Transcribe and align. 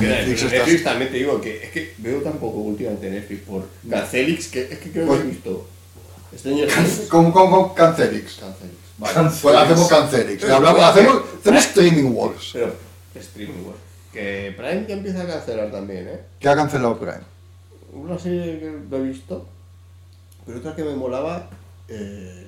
Que 0.00 0.06
Mira, 0.06 0.16
Netflix 0.18 0.42
Netflix, 0.52 0.74
está- 0.76 0.90
también 0.90 1.10
te 1.10 1.16
digo 1.18 1.40
que 1.40 1.64
es 1.64 1.70
que 1.70 1.94
veo 1.98 2.20
tan 2.20 2.34
poco 2.34 2.58
últimamente 2.58 3.08
Netflix 3.10 3.40
por 3.42 3.66
Cancelix 3.88 4.48
que 4.48 4.62
es 4.62 4.78
que 4.78 4.90
creo 4.90 5.08
que 5.08 5.20
he 5.20 5.22
visto. 5.22 5.66
Stranger 6.36 6.68
Things. 6.68 7.00
¿Cómo, 7.08 7.32
cómo, 7.32 7.50
cómo? 7.50 7.74
Cancelix. 7.74 8.34
Cancelix. 8.36 8.74
Vale. 8.98 9.14
Cancelix. 9.14 9.42
Pues 9.42 9.56
hacemos 9.56 9.88
Cancelix. 9.88 10.44
Hablamos- 10.44 10.82
hacemos, 10.82 11.22
hacemos 11.40 11.64
streaming 11.66 12.10
wars. 12.12 12.50
Pero 12.52 12.74
streaming, 13.14 13.62
bueno. 13.64 13.78
Que 14.12 14.54
Prime 14.56 14.84
ya 14.88 14.94
empieza 14.94 15.22
a 15.22 15.26
cancelar 15.26 15.70
también, 15.70 16.08
¿eh? 16.08 16.20
¿Qué 16.40 16.48
ha 16.48 16.56
cancelado 16.56 16.98
Prime? 16.98 17.20
Una 17.92 18.18
serie 18.18 18.58
que 18.60 18.72
lo 18.90 18.96
he 18.98 19.02
visto, 19.08 19.46
pero 20.44 20.58
otra 20.58 20.74
que 20.76 20.84
me 20.84 20.94
molaba, 20.94 21.48
eh, 21.88 22.46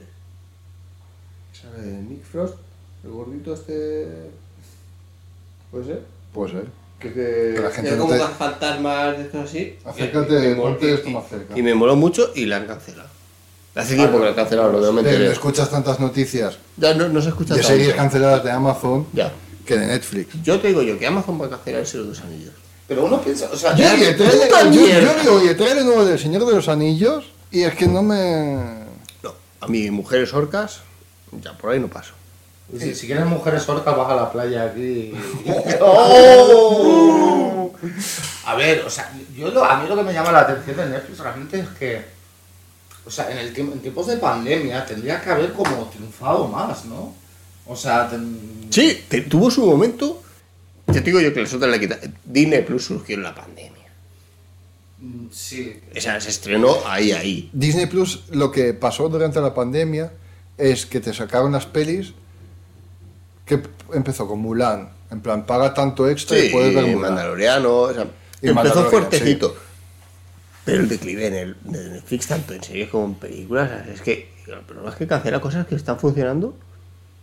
esa 1.55 1.71
de 1.73 1.87
Nick 2.03 2.25
Frost, 2.25 2.57
el 3.05 3.10
gordito 3.10 3.55
este, 3.55 4.07
puede 5.71 5.85
ser, 5.87 6.02
Pues 6.33 6.52
eh. 6.52 6.65
Que, 7.01 7.09
que, 7.12 7.52
Que 7.57 7.61
la 7.62 7.70
gente 7.70 7.91
no 7.93 7.98
como 7.98 8.12
te- 8.15 8.19
más 8.20 8.33
fantasmas 8.33 9.16
de 9.19 9.25
estos 9.25 9.45
así. 9.48 9.77
Acércate, 9.84 10.55
ponte 10.57 10.87
y- 10.87 10.95
esto 10.95 11.11
más 11.11 11.29
cerca. 11.29 11.57
Y 11.59 11.62
me 11.62 11.74
moló 11.74 11.95
mucho 11.97 12.30
y 12.34 12.47
la 12.47 12.57
han 12.57 12.66
cancelado. 12.66 13.09
Hace 13.74 13.95
tiempo 13.95 14.19
que 14.19 14.24
la 14.24 14.30
han 14.30 14.34
cancelado, 14.37 14.73
lo 14.73 14.80
no 14.80 14.93
me 14.93 15.02
Pero 15.02 15.15
enteré. 15.15 15.33
escuchas 15.33 15.71
tantas 15.71 16.01
noticias 16.01 16.59
Ya 16.77 16.95
no, 16.95 17.09
no 17.09 17.23
se 17.23 17.29
escucha 17.29 17.55
de 17.55 17.61
tanto. 17.61 17.77
series 17.77 17.95
canceladas 17.95 18.43
de 18.43 18.51
Amazon 18.51 19.07
Ya. 19.12 19.33
que 19.65 19.77
de 19.79 19.87
Netflix. 19.87 20.43
Yo 20.43 20.59
te 20.59 20.69
digo 20.69 20.83
yo 20.83 20.98
que 20.98 21.07
Amazon 21.07 21.41
va 21.41 21.47
a 21.47 21.51
cancelar 21.51 21.80
el 21.83 21.87
Señor 21.87 22.05
de 22.07 22.11
los 22.11 22.21
Anillos. 22.21 22.52
Pero 22.88 23.05
uno 23.05 23.21
piensa, 23.21 23.49
o 23.52 23.57
sea, 23.57 23.77
Yo 23.77 23.85
trailer, 23.87 24.16
puta 24.16 24.62
yo, 24.65 24.71
mierda. 24.71 25.15
yo 25.15 25.23
vi 25.23 25.29
hoy 25.29 25.49
el 25.49 25.57
trailer 25.57 25.85
nuevo 25.85 26.05
del 26.05 26.19
Señor 26.19 26.45
de 26.46 26.55
los 26.55 26.69
Anillos 26.69 27.27
y 27.52 27.62
es 27.62 27.74
que 27.74 27.87
no 27.87 28.02
me... 28.02 28.55
No, 29.23 29.35
a 29.60 29.66
mi 29.69 29.91
mujeres 29.91 30.33
orcas, 30.35 30.80
ya 31.41 31.52
por 31.57 31.71
ahí 31.71 31.79
no 31.79 31.87
paso. 31.88 32.15
Si, 32.79 32.95
si 32.95 33.07
quieres 33.07 33.25
mujeres 33.27 33.69
orcas, 33.69 33.97
vas 33.97 34.11
a 34.11 34.17
la 34.17 34.33
playa 34.33 34.65
aquí. 34.65 35.13
¡Oh! 35.80 37.73
A 38.47 38.55
ver, 38.57 38.80
o 38.85 38.91
sea, 38.91 39.13
yo 39.37 39.51
lo- 39.51 39.65
a 39.65 39.80
mí 39.80 39.88
lo 39.88 39.97
que 39.97 40.02
me 40.02 40.13
llama 40.13 40.33
la 40.33 40.41
atención 40.41 40.77
de 40.77 40.87
Netflix 40.88 41.19
realmente 41.21 41.60
es 41.60 41.69
que, 41.79 42.02
o 43.05 43.10
sea, 43.10 43.30
en, 43.30 43.38
el 43.38 43.52
tiempo, 43.52 43.75
en 43.75 43.80
tiempos 43.80 44.07
de 44.09 44.16
pandemia 44.16 44.85
tendría 44.85 45.21
que 45.21 45.30
haber 45.30 45.52
como 45.52 45.85
triunfado 45.87 46.49
más, 46.49 46.85
¿no? 46.87 47.15
O 47.66 47.77
sea, 47.77 48.09
ten- 48.09 48.66
Sí, 48.71 49.05
te- 49.09 49.21
tuvo 49.23 49.51
su 49.51 49.65
momento. 49.65 50.23
Te 50.87 51.03
digo 51.03 51.21
yo 51.21 51.32
que 51.35 51.41
les 51.43 51.53
otra 51.53 51.69
le 51.69 51.79
quita. 51.79 51.99
Disney 52.25 52.63
Plus 52.63 52.85
surgió 52.87 53.15
en 53.16 53.23
la 53.23 53.35
pandemia. 53.35 53.73
mm, 54.99 55.27
sí. 55.30 55.79
O 55.97 56.01
sea, 56.01 56.19
se 56.21 56.30
estrenó 56.30 56.75
ahí, 56.87 57.13
ahí. 57.13 57.51
Disney 57.53 57.87
Plus 57.87 58.25
lo 58.30 58.51
que 58.51 58.73
pasó 58.75 59.09
durante 59.10 59.41
la 59.41 59.55
pandemia 59.55 60.10
es 60.57 60.87
que 60.87 60.99
te 61.01 61.13
sacaron 61.15 61.53
las 61.53 61.66
pelis 61.66 62.15
que 63.49 63.60
empezó 63.93 64.28
con 64.28 64.38
Mulan. 64.41 64.91
En 65.10 65.21
plan, 65.21 65.44
paga 65.47 65.72
tanto 65.75 66.09
extra 66.09 66.38
y 66.38 66.43
Sí, 66.43 66.49
puedes 66.53 66.75
ver 66.75 66.84
Mulan. 66.87 67.15
Mandaloriano. 67.15 67.75
O 67.81 67.93
sea, 67.94 68.06
Y 68.43 68.49
empezó 68.49 68.84
fuertecito. 68.91 69.56
Pero 70.65 70.82
el 70.82 70.88
declive 70.88 71.27
en 71.28 71.34
el, 71.34 71.56
de 71.65 71.88
Netflix, 71.91 72.26
tanto 72.26 72.53
en 72.53 72.62
series 72.62 72.91
como 72.91 73.06
en 73.06 73.15
películas, 73.15 73.71
es 73.88 74.03
que 74.03 74.31
el 74.47 74.60
problema 74.60 74.91
es 74.91 74.97
que 74.97 75.06
cancela 75.06 75.41
cosas 75.41 75.66
que 75.66 75.75
están 75.75 75.99
funcionando 75.99 76.54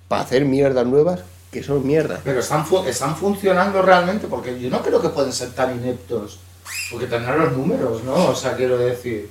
para 0.08 0.23
hacer 0.23 0.46
mierdas 0.46 0.86
nuevas 0.88 1.22
que 1.52 1.64
son 1.64 1.86
mierdas. 1.86 2.20
Pero 2.23 2.40
están, 2.40 2.66
fu- 2.66 2.84
están 2.86 3.16
funcionando 3.16 3.81
realmente 3.81 4.28
porque 4.28 4.59
yo 4.59 4.70
no 4.70 4.81
creo 4.81 5.02
que 5.02 5.09
pueden 5.09 5.31
ser 5.31 5.52
tan 5.52 5.76
ineptos. 5.78 6.40
Porque 6.92 7.06
tendrán 7.06 7.40
los 7.40 7.52
números, 7.53 8.03
¿no? 8.03 8.14
O 8.30 8.36
sea, 8.36 8.56
quiero 8.56 8.78
decir. 8.78 9.30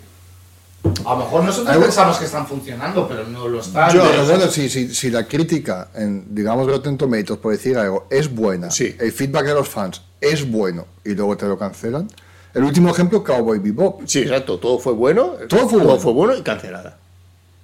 A 1.04 1.10
lo 1.12 1.16
mejor 1.16 1.44
nosotros 1.44 1.68
Algo- 1.70 1.84
pensamos 1.84 2.18
que 2.18 2.24
están 2.26 2.46
funcionando, 2.46 3.08
pero 3.08 3.26
no 3.26 3.48
lo 3.48 3.60
están. 3.60 3.90
Yo, 3.92 4.02
Pero 4.10 4.26
bueno, 4.26 4.46
si, 4.50 4.68
si, 4.68 4.94
si 4.94 5.10
la 5.10 5.26
crítica 5.26 5.88
en, 5.94 6.34
digamos, 6.34 6.66
Rotten 6.66 6.96
Tomatoes, 6.98 7.38
por 7.40 7.52
decir 7.52 7.76
algo, 7.78 8.06
es 8.10 8.32
buena, 8.34 8.70
Sí. 8.70 8.94
el 8.98 9.12
feedback 9.12 9.46
de 9.46 9.54
los 9.54 9.68
fans 9.68 10.02
es 10.20 10.50
bueno 10.50 10.86
y 11.04 11.14
luego 11.14 11.36
te 11.36 11.46
lo 11.46 11.58
cancelan. 11.58 12.08
El 12.52 12.64
último 12.64 12.90
ejemplo, 12.90 13.24
Cowboy 13.24 13.58
Bebop. 13.58 14.02
Sí, 14.06 14.20
exacto, 14.20 14.58
todo 14.58 14.78
fue 14.78 14.92
bueno. 14.92 15.32
Todo 15.48 15.68
fue 15.68 15.82
bueno. 15.82 15.98
fue 16.00 16.12
bueno 16.12 16.36
y 16.36 16.42
cancelada. 16.42 16.96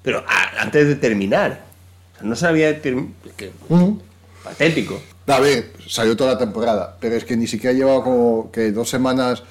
Pero 0.03 0.25
a- 0.27 0.63
antes 0.63 0.89
de 0.89 0.97
terminar. 0.97 1.63
O 2.17 2.19
sea, 2.21 2.29
no 2.29 2.35
sabía. 2.37 2.81
que- 2.83 2.95
Ujú. 3.69 4.01
patético. 4.43 4.99
A 5.27 5.39
ver, 5.39 5.73
salió 5.87 6.17
toda 6.17 6.33
la 6.33 6.39
temporada, 6.39 6.97
pero 7.01 7.15
es 7.15 7.25
que 7.25 7.37
ni 7.37 7.47
siquiera 7.47 7.73
llevaba 7.77 8.03
como 8.03 8.51
que 8.51 8.73
dos 8.73 8.89
semanas. 8.91 9.43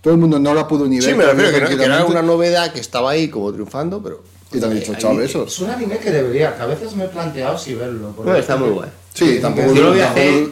Todo 0.00 0.14
el 0.14 0.20
mundo 0.20 0.38
no 0.38 0.54
la 0.54 0.66
pudo 0.68 0.86
ni 0.86 0.96
ver. 1.00 1.08
Sí, 1.10 1.14
me 1.14 1.24
refiero 1.26 1.50
que, 1.52 1.60
no- 1.60 1.78
que 1.78 1.84
era 1.84 2.04
una 2.04 2.22
novedad 2.22 2.72
que 2.72 2.80
estaba 2.80 3.10
ahí 3.10 3.28
como 3.28 3.52
triunfando, 3.52 4.02
pero. 4.02 4.22
Y 4.52 4.58
te 4.60 4.64
han 4.64 4.74
dicho, 4.74 4.94
chao, 4.94 5.12
Es 5.12 5.18
besos. 5.18 5.58
un 5.60 5.70
anime 5.70 5.98
que 5.98 6.10
debería, 6.10 6.56
que 6.56 6.62
a 6.62 6.66
veces 6.66 6.94
me 6.94 7.04
he 7.04 7.08
planteado 7.08 7.58
si 7.58 7.74
verlo. 7.74 8.12
porque- 8.16 8.30
No, 8.30 8.36
está 8.36 8.56
muy 8.56 8.70
guay. 8.70 8.88
Sí, 9.12 9.38
tampoco. 9.42 9.74
Yo 9.74 9.82
lo 9.82 9.92
vi 9.92 9.98
tampoco- 10.00 10.20
hacer 10.20 10.48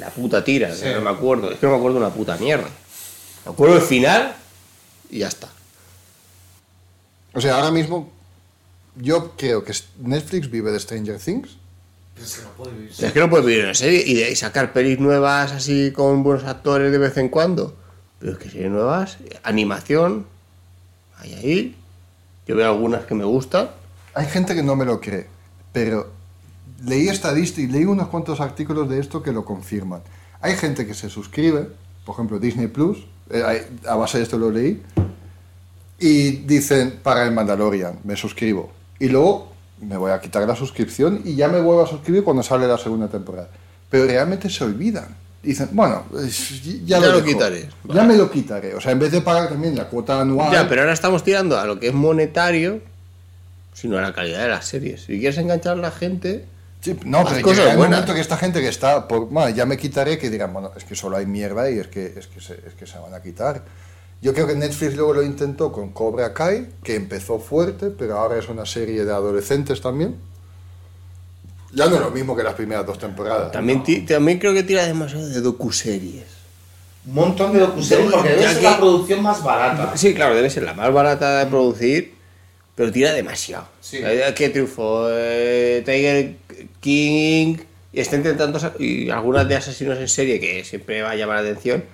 la 0.00 0.10
puta 0.10 0.42
tira, 0.44 0.74
Sí. 0.74 0.82
que 0.82 0.94
no 0.94 1.00
me 1.02 1.10
acuerdo. 1.10 1.50
Es 1.52 1.58
que 1.58 1.66
no 1.66 1.72
me 1.72 1.78
acuerdo 1.78 1.98
una 1.98 2.10
puta 2.10 2.36
mierda. 2.38 2.68
Me 3.44 3.52
acuerdo 3.52 3.74
del 3.76 3.84
final 3.84 4.34
y 5.10 5.18
ya 5.20 5.28
está. 5.28 5.48
O 7.34 7.40
sea, 7.40 7.56
ahora 7.56 7.70
mismo 7.70 8.10
yo 8.96 9.32
creo 9.36 9.62
que 9.62 9.72
Netflix 10.00 10.50
vive 10.50 10.72
de 10.72 10.80
Stranger 10.80 11.18
Things. 11.18 11.50
Pero 12.14 12.26
se 12.26 12.42
lo 12.42 12.48
puede 12.52 12.72
vivir. 12.72 12.90
Es 12.98 13.12
que 13.12 13.20
no 13.20 13.28
puedes 13.28 13.44
vivir 13.46 13.64
en 13.66 13.74
serie 13.74 14.02
y, 14.06 14.14
de- 14.14 14.30
y 14.30 14.36
sacar 14.36 14.72
pelis 14.72 14.98
nuevas 14.98 15.52
así 15.52 15.92
con 15.92 16.22
buenos 16.22 16.44
actores 16.44 16.90
de 16.90 16.98
vez 16.98 17.16
en 17.18 17.28
cuando. 17.28 17.76
Pero 18.18 18.32
es 18.32 18.38
que 18.38 18.48
series 18.48 18.70
nuevas, 18.70 19.18
animación, 19.42 20.26
hay 21.18 21.34
ahí. 21.34 21.76
Yo 22.46 22.56
veo 22.56 22.70
algunas 22.70 23.04
que 23.04 23.14
me 23.14 23.24
gustan. 23.24 23.70
Hay 24.14 24.26
gente 24.26 24.54
que 24.54 24.62
no 24.62 24.76
me 24.76 24.84
lo 24.84 25.00
cree, 25.00 25.26
pero 25.72 26.10
leí 26.84 27.08
estadísticas 27.08 27.72
leí 27.72 27.84
unos 27.84 28.08
cuantos 28.08 28.40
artículos 28.40 28.88
de 28.88 29.00
esto 29.00 29.22
que 29.22 29.32
lo 29.32 29.44
confirman. 29.44 30.00
Hay 30.40 30.54
gente 30.54 30.86
que 30.86 30.94
se 30.94 31.10
suscribe, 31.10 31.68
por 32.04 32.14
ejemplo 32.14 32.38
Disney 32.38 32.68
Plus, 32.68 33.06
eh, 33.30 33.66
a 33.86 33.96
base 33.96 34.18
de 34.18 34.24
esto 34.24 34.38
lo 34.38 34.50
leí, 34.50 34.82
y 35.98 36.30
dicen 36.30 37.00
para 37.02 37.24
el 37.24 37.32
Mandalorian, 37.32 37.98
me 38.04 38.16
suscribo. 38.16 38.70
Y 38.98 39.08
luego 39.08 39.52
me 39.80 39.96
voy 39.96 40.10
a 40.10 40.20
quitar 40.20 40.46
la 40.46 40.56
suscripción 40.56 41.20
y 41.24 41.34
ya 41.34 41.48
me 41.48 41.60
vuelvo 41.60 41.82
a 41.82 41.86
suscribir 41.86 42.24
cuando 42.24 42.42
sale 42.42 42.66
la 42.66 42.78
segunda 42.78 43.08
temporada. 43.08 43.48
Pero 43.90 44.06
realmente 44.06 44.50
se 44.50 44.64
olvidan. 44.64 45.25
Dicen, 45.46 45.68
bueno, 45.72 46.04
ya, 46.12 46.98
Ya 46.98 47.00
lo 47.00 47.12
dejo. 47.20 47.24
quitaré. 47.24 47.68
Ya 47.84 48.02
me 48.02 48.16
lo 48.16 48.30
quitaré. 48.30 48.74
O 48.74 48.80
sea, 48.80 48.92
en 48.92 48.98
vez 48.98 49.12
de 49.12 49.20
pagar 49.20 49.48
también 49.48 49.76
la 49.76 49.88
cuota 49.88 50.20
anual. 50.20 50.52
Ya, 50.52 50.68
pero 50.68 50.80
ahora 50.82 50.92
estamos 50.92 51.22
tirando 51.22 51.58
a 51.58 51.64
lo 51.64 51.78
que 51.78 51.88
es 51.88 51.94
monetario, 51.94 52.80
sino 53.72 53.96
a 53.98 54.02
la 54.02 54.12
calidad 54.12 54.42
de 54.42 54.48
las 54.48 54.66
series. 54.66 55.02
Si 55.02 55.18
quieres 55.20 55.38
enganchar 55.38 55.74
a 55.74 55.80
la 55.80 55.90
gente, 55.92 56.44
Sí, 56.80 56.96
no, 57.04 57.24
pero 57.24 57.40
cosas 57.42 57.58
llega 57.64 57.76
buenas. 57.76 57.90
momento 58.00 58.14
que 58.14 58.20
esta 58.20 58.36
gente 58.36 58.60
que 58.60 58.68
está, 58.68 59.08
por, 59.08 59.26
bueno, 59.28 59.48
ya 59.50 59.66
me 59.66 59.76
quitaré, 59.76 60.18
que 60.18 60.30
dirán, 60.30 60.52
bueno, 60.52 60.72
es 60.76 60.84
que 60.84 60.94
solo 60.94 61.16
hay 61.16 61.26
mierda 61.26 61.70
y 61.70 61.78
es 61.78 61.86
que, 61.88 62.14
es 62.16 62.26
que, 62.26 62.40
se, 62.40 62.54
es 62.54 62.74
que 62.78 62.86
se 62.86 62.98
van 62.98 63.14
a 63.14 63.22
quitar. 63.22 63.62
Yo 64.22 64.32
creo 64.34 64.46
que 64.46 64.54
Netflix 64.54 64.94
luego 64.96 65.14
lo 65.14 65.22
intentó 65.22 65.70
con 65.72 65.90
Cobra 65.92 66.32
Kai, 66.34 66.68
que 66.82 66.94
empezó 66.94 67.38
fuerte, 67.38 67.90
pero 67.90 68.18
ahora 68.18 68.38
es 68.38 68.48
una 68.48 68.66
serie 68.66 69.04
de 69.04 69.12
adolescentes 69.12 69.80
también. 69.80 70.16
Ya 71.76 71.86
no 71.86 71.96
es 71.96 72.00
lo 72.00 72.10
mismo 72.10 72.34
que 72.34 72.42
las 72.42 72.54
primeras 72.54 72.86
dos 72.86 72.98
temporadas. 72.98 73.52
también, 73.52 73.82
ti- 73.84 74.00
también 74.00 74.38
creo 74.38 74.54
que 74.54 74.62
tira 74.62 74.86
demasiado 74.86 75.28
de 75.28 75.40
docuseries. 75.42 76.24
Un 77.06 77.14
montón 77.14 77.52
de 77.52 77.60
docuseries 77.60 78.10
porque 78.10 78.30
debe 78.30 78.42
ser 78.48 78.56
que- 78.58 78.62
la 78.64 78.78
producción 78.78 79.22
más 79.22 79.42
barata. 79.42 79.96
Sí, 79.96 80.14
claro, 80.14 80.34
debe 80.34 80.48
ser 80.50 80.62
la 80.62 80.72
más 80.74 80.92
barata 80.92 81.38
de 81.40 81.46
producir, 81.46 82.14
pero 82.74 82.90
tira 82.90 83.12
demasiado. 83.12 83.68
Sí. 83.80 83.98
Eh, 84.02 84.32
Que 84.34 84.48
triunfó 84.48 85.06
eh, 85.10 85.82
Tiger 85.84 86.36
King 86.80 87.58
y 87.92 88.00
está 88.00 88.16
intentando 88.16 88.58
y 88.78 89.10
algunas 89.10 89.46
de 89.46 89.56
asesinos 89.56 89.98
en 89.98 90.08
serie 90.08 90.40
que 90.40 90.64
siempre 90.64 91.02
va 91.02 91.10
a 91.10 91.14
llamar 91.14 91.42
la 91.44 91.50
atención, 91.50 91.84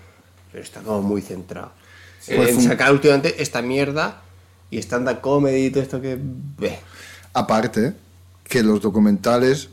pero 0.52 0.62
está 0.64 0.80
como 0.80 1.02
muy 1.02 1.20
centrado. 1.22 1.72
Sí, 2.20 2.34
pues 2.36 2.50
en 2.50 2.56
un- 2.58 2.62
sacar 2.62 2.92
últimamente 2.92 3.34
esta 3.42 3.62
mierda 3.62 4.22
y 4.70 4.78
stand-up 4.78 5.20
comedy 5.20 5.66
y 5.66 5.70
todo 5.70 5.82
esto 5.82 6.00
que... 6.00 6.18
Aparte, 7.34 7.94
que 8.52 8.62
los 8.62 8.82
documentales 8.82 9.70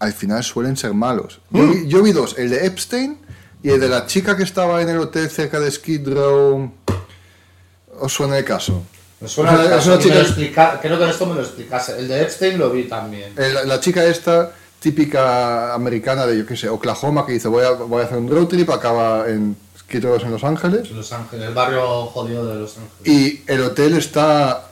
al 0.00 0.12
final 0.12 0.42
suelen 0.42 0.76
ser 0.76 0.92
malos. 0.94 1.38
Yo, 1.52 1.68
vi, 1.68 1.86
yo 1.86 2.02
vi 2.02 2.10
dos, 2.10 2.36
el 2.36 2.50
de 2.50 2.66
Epstein 2.66 3.18
y 3.62 3.68
el 3.70 3.78
de 3.78 3.88
la 3.88 4.06
chica 4.06 4.36
que 4.36 4.42
estaba 4.42 4.82
en 4.82 4.88
el 4.88 4.98
hotel 4.98 5.30
cerca 5.30 5.60
de 5.60 5.70
Skid 5.70 6.08
Row. 6.12 6.72
¿Os 8.00 8.12
suena 8.12 8.36
el 8.36 8.44
caso? 8.44 8.82
Me 9.20 9.28
suena 9.28 9.52
el 9.62 9.68
caso, 9.70 9.92
es 9.92 9.94
una 9.94 9.98
chica- 10.02 10.20
explica- 10.20 10.78
creo 10.82 10.98
que 10.98 11.04
en 11.04 11.10
esto 11.10 11.26
me 11.26 11.36
lo 11.36 11.40
explicase. 11.42 11.96
El 12.00 12.08
de 12.08 12.20
Epstein 12.22 12.58
lo 12.58 12.68
vi 12.70 12.84
también. 12.88 13.32
La, 13.64 13.78
chica 13.78 14.04
esta, 14.04 14.50
típica 14.80 15.72
americana 15.72 16.26
de, 16.26 16.36
yo 16.38 16.44
qué 16.46 16.56
sé, 16.56 16.68
Oklahoma, 16.68 17.24
que 17.24 17.32
dice, 17.34 17.46
voy 17.46 17.64
a, 17.64 17.70
voy 17.70 18.02
a 18.02 18.06
hacer 18.06 18.18
un 18.18 18.28
road 18.28 18.48
trip, 18.48 18.68
acaba 18.70 19.28
en 19.28 19.56
Skid 19.78 20.02
Row 20.04 20.16
en 20.20 20.32
Los 20.32 20.42
Ángeles. 20.42 20.90
Los 20.90 21.12
Ángeles, 21.12 21.46
el 21.46 21.54
barrio 21.54 22.06
jodido 22.06 22.44
de 22.44 22.56
Los 22.56 22.76
Ángeles. 22.76 23.06
Y 23.06 23.44
el 23.46 23.60
hotel 23.62 23.96
está 23.96 24.70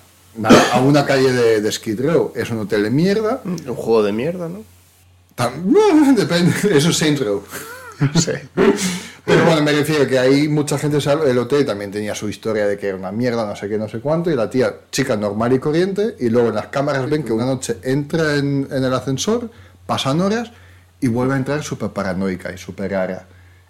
a 0.72 0.80
una 0.80 1.04
calle 1.04 1.32
de, 1.32 1.60
de 1.60 1.72
Skid 1.72 2.00
Row. 2.00 2.32
Es 2.34 2.50
un 2.50 2.58
hotel 2.60 2.82
de 2.82 2.90
mierda. 2.90 3.40
Un 3.44 3.74
juego 3.74 4.02
de 4.02 4.12
mierda, 4.12 4.48
¿no? 4.48 4.62
Depende, 6.16 6.52
eso 6.70 6.90
es 6.90 6.96
Saints 6.96 7.20
Row. 7.24 7.42
Sé. 8.14 8.48
Pero 9.24 9.44
bueno, 9.44 9.62
me 9.62 9.72
refiero 9.72 10.06
que 10.06 10.18
ahí 10.18 10.48
mucha 10.48 10.78
gente 10.78 11.00
sabe, 11.00 11.30
el 11.30 11.38
hotel 11.38 11.64
también 11.64 11.90
tenía 11.90 12.14
su 12.14 12.28
historia 12.28 12.66
de 12.66 12.76
que 12.76 12.88
era 12.88 12.96
una 12.96 13.10
mierda, 13.10 13.46
no 13.46 13.56
sé 13.56 13.68
qué, 13.68 13.78
no 13.78 13.88
sé 13.88 14.00
cuánto, 14.00 14.30
y 14.30 14.34
la 14.34 14.50
tía, 14.50 14.74
chica 14.90 15.16
normal 15.16 15.52
y 15.54 15.58
corriente, 15.58 16.16
y 16.20 16.28
luego 16.28 16.48
en 16.48 16.56
las 16.56 16.66
cámaras 16.66 17.08
ven 17.08 17.22
que 17.22 17.32
una 17.32 17.46
noche 17.46 17.78
entra 17.82 18.36
en, 18.36 18.68
en 18.70 18.84
el 18.84 18.92
ascensor, 18.92 19.50
pasan 19.86 20.20
horas, 20.20 20.52
y 21.00 21.08
vuelve 21.08 21.34
a 21.34 21.36
entrar 21.38 21.62
súper 21.62 21.90
paranoica 21.90 22.52
y 22.52 22.58
súper 22.58 22.90
rara. 22.90 23.26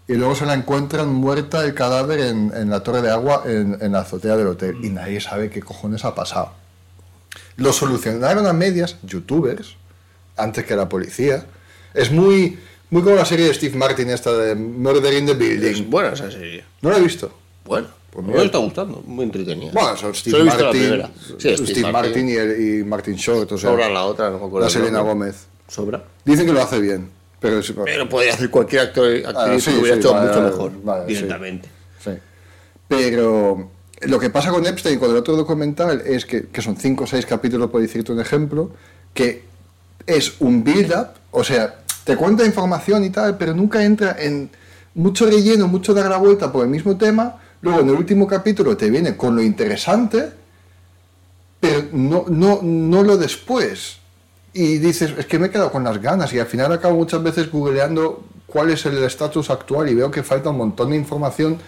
Y 0.06 0.14
luego 0.14 0.34
se 0.34 0.44
la 0.46 0.54
encuentran 0.54 1.08
muerta 1.12 1.64
el 1.64 1.74
cadáver 1.74 2.20
en, 2.20 2.52
en 2.54 2.70
la 2.70 2.82
torre 2.82 3.00
de 3.02 3.10
agua 3.10 3.42
en, 3.46 3.78
en 3.80 3.92
la 3.92 4.00
azotea 4.00 4.36
del 4.36 4.48
hotel 4.48 4.76
y 4.82 4.90
nadie 4.90 5.20
sabe 5.20 5.48
qué 5.50 5.60
cojones 5.62 6.04
ha 6.04 6.14
pasado. 6.14 6.52
Lo 7.56 7.72
solucionaron 7.72 8.46
a 8.46 8.52
medias 8.52 8.96
youtubers 9.02 9.76
antes 10.36 10.64
que 10.64 10.76
la 10.76 10.88
policía. 10.88 11.46
Es 11.94 12.10
muy, 12.10 12.58
muy 12.90 13.02
como 13.02 13.14
la 13.16 13.24
serie 13.24 13.46
de 13.46 13.54
Steve 13.54 13.76
Martin 13.78 14.10
esta 14.10 14.32
de 14.36 14.54
Murder 14.54 15.14
in 15.14 15.26
the 15.26 15.32
Es 15.32 15.38
Building. 15.38 15.90
buena 15.90 16.12
esa 16.12 16.30
serie. 16.30 16.64
¿No 16.82 16.90
la 16.90 16.98
he 16.98 17.00
visto? 17.00 17.32
Bueno, 17.64 17.86
Pues 18.10 18.26
me 18.26 18.44
está 18.44 18.58
gustando, 18.58 19.02
muy 19.06 19.24
entretenida. 19.24 19.70
Bueno, 19.72 19.96
son 19.96 20.14
Steve 20.14 20.38
Solo 20.38 20.44
Martin. 20.44 21.02
Sí, 21.38 21.56
Steve, 21.66 21.90
Martin, 21.92 22.28
y, 22.28 22.32
el- 22.32 22.78
y 22.80 22.84
Martin 22.84 23.14
Short, 23.14 23.50
o 23.52 23.58
sea, 23.58 23.70
Sobra 23.70 23.88
la 23.88 24.04
otra, 24.04 24.26
no 24.30 24.38
me 24.38 24.46
acuerdo. 24.46 24.60
la 24.60 24.66
el 24.66 24.72
Selena. 24.72 25.00
Gómez. 25.00 25.46
Sobra. 25.68 26.02
Dicen 26.24 26.44
que 26.46 26.52
lo 26.52 26.60
hace 26.62 26.78
bien, 26.80 27.08
pero 27.44 27.84
Pero 27.84 28.08
podría 28.08 28.32
hacer 28.32 28.48
cualquier 28.48 28.80
actor, 28.82 29.06
actriz 29.06 29.34
Ah, 29.36 29.60
sí, 29.60 29.70
que 29.70 29.78
hubiera 29.78 29.96
sí, 29.96 30.00
hecho 30.00 30.12
vale, 30.14 30.28
mucho 30.28 30.40
vale, 30.40 30.50
mejor 30.50 30.72
vale, 30.82 31.06
directamente. 31.06 31.68
Sí. 32.02 32.10
Pero 32.88 33.70
lo 34.00 34.18
que 34.18 34.30
pasa 34.30 34.50
con 34.50 34.66
Epstein, 34.66 34.98
con 34.98 35.10
el 35.10 35.16
otro 35.18 35.36
documental, 35.36 36.02
es 36.06 36.24
que, 36.24 36.46
que 36.46 36.62
son 36.62 36.76
cinco 36.78 37.04
o 37.04 37.06
seis 37.06 37.26
capítulos, 37.26 37.68
por 37.70 37.82
decirte 37.82 38.12
un 38.12 38.20
ejemplo, 38.20 38.70
que 39.12 39.44
es 40.06 40.36
un 40.40 40.64
build-up, 40.64 41.08
o 41.32 41.44
sea, 41.44 41.82
te 42.04 42.16
cuenta 42.16 42.46
información 42.46 43.04
y 43.04 43.10
tal, 43.10 43.36
pero 43.36 43.52
nunca 43.52 43.84
entra 43.84 44.16
en 44.18 44.48
mucho 44.94 45.26
relleno, 45.26 45.68
mucho 45.68 45.92
dar 45.92 46.08
la 46.08 46.16
vuelta 46.16 46.50
por 46.50 46.64
el 46.64 46.70
mismo 46.70 46.96
tema. 46.96 47.42
Luego 47.60 47.80
en 47.80 47.90
el 47.90 47.94
último 47.94 48.26
capítulo 48.26 48.74
te 48.74 48.88
viene 48.88 49.18
con 49.18 49.36
lo 49.36 49.42
interesante, 49.42 50.30
pero 51.60 51.88
no, 51.92 52.24
no, 52.26 52.60
no 52.62 53.02
lo 53.02 53.18
después. 53.18 53.98
Y 54.54 54.78
dices, 54.78 55.12
es 55.18 55.26
que 55.26 55.38
me 55.40 55.48
he 55.48 55.50
quedado 55.50 55.72
con 55.72 55.82
las 55.82 56.00
ganas 56.00 56.32
y 56.32 56.38
al 56.38 56.46
final 56.46 56.72
acabo 56.72 56.94
muchas 56.94 57.20
veces 57.22 57.50
googleando 57.50 58.22
cuál 58.46 58.70
es 58.70 58.86
el 58.86 59.02
estatus 59.02 59.50
actual 59.50 59.88
y 59.88 59.94
veo 59.94 60.12
que 60.12 60.22
falta 60.22 60.50
un 60.50 60.58
montón 60.58 60.90
de 60.90 60.96
información 60.96 61.58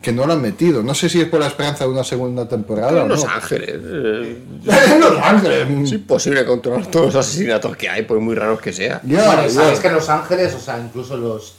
que 0.00 0.12
no 0.12 0.24
lo 0.26 0.34
han 0.34 0.42
metido. 0.42 0.80
No 0.84 0.94
sé 0.94 1.08
si 1.08 1.20
es 1.20 1.28
por 1.28 1.40
la 1.40 1.48
esperanza 1.48 1.82
de 1.82 1.90
una 1.90 2.04
segunda 2.04 2.48
temporada 2.48 2.92
o 2.92 3.02
En 3.02 3.08
no. 3.08 3.14
Los 3.14 3.24
Ángeles. 3.24 3.70
eh, 3.82 4.42
En 4.64 5.00
Los 5.00 5.18
Ángeles. 5.20 5.68
es 5.68 5.92
imposible 5.92 6.44
controlar 6.44 6.86
todos 6.86 7.06
los 7.06 7.16
asesinatos 7.16 7.76
que 7.76 7.88
hay, 7.88 8.02
por 8.02 8.20
muy 8.20 8.36
raros 8.36 8.60
que 8.60 8.72
sea. 8.72 9.00
Ya, 9.04 9.26
bueno, 9.26 9.42
ya. 9.42 9.50
sabes 9.50 9.80
que 9.80 9.88
en 9.88 9.94
Los 9.94 10.08
Ángeles, 10.08 10.54
o 10.54 10.60
sea, 10.60 10.78
incluso 10.78 11.16
los, 11.16 11.54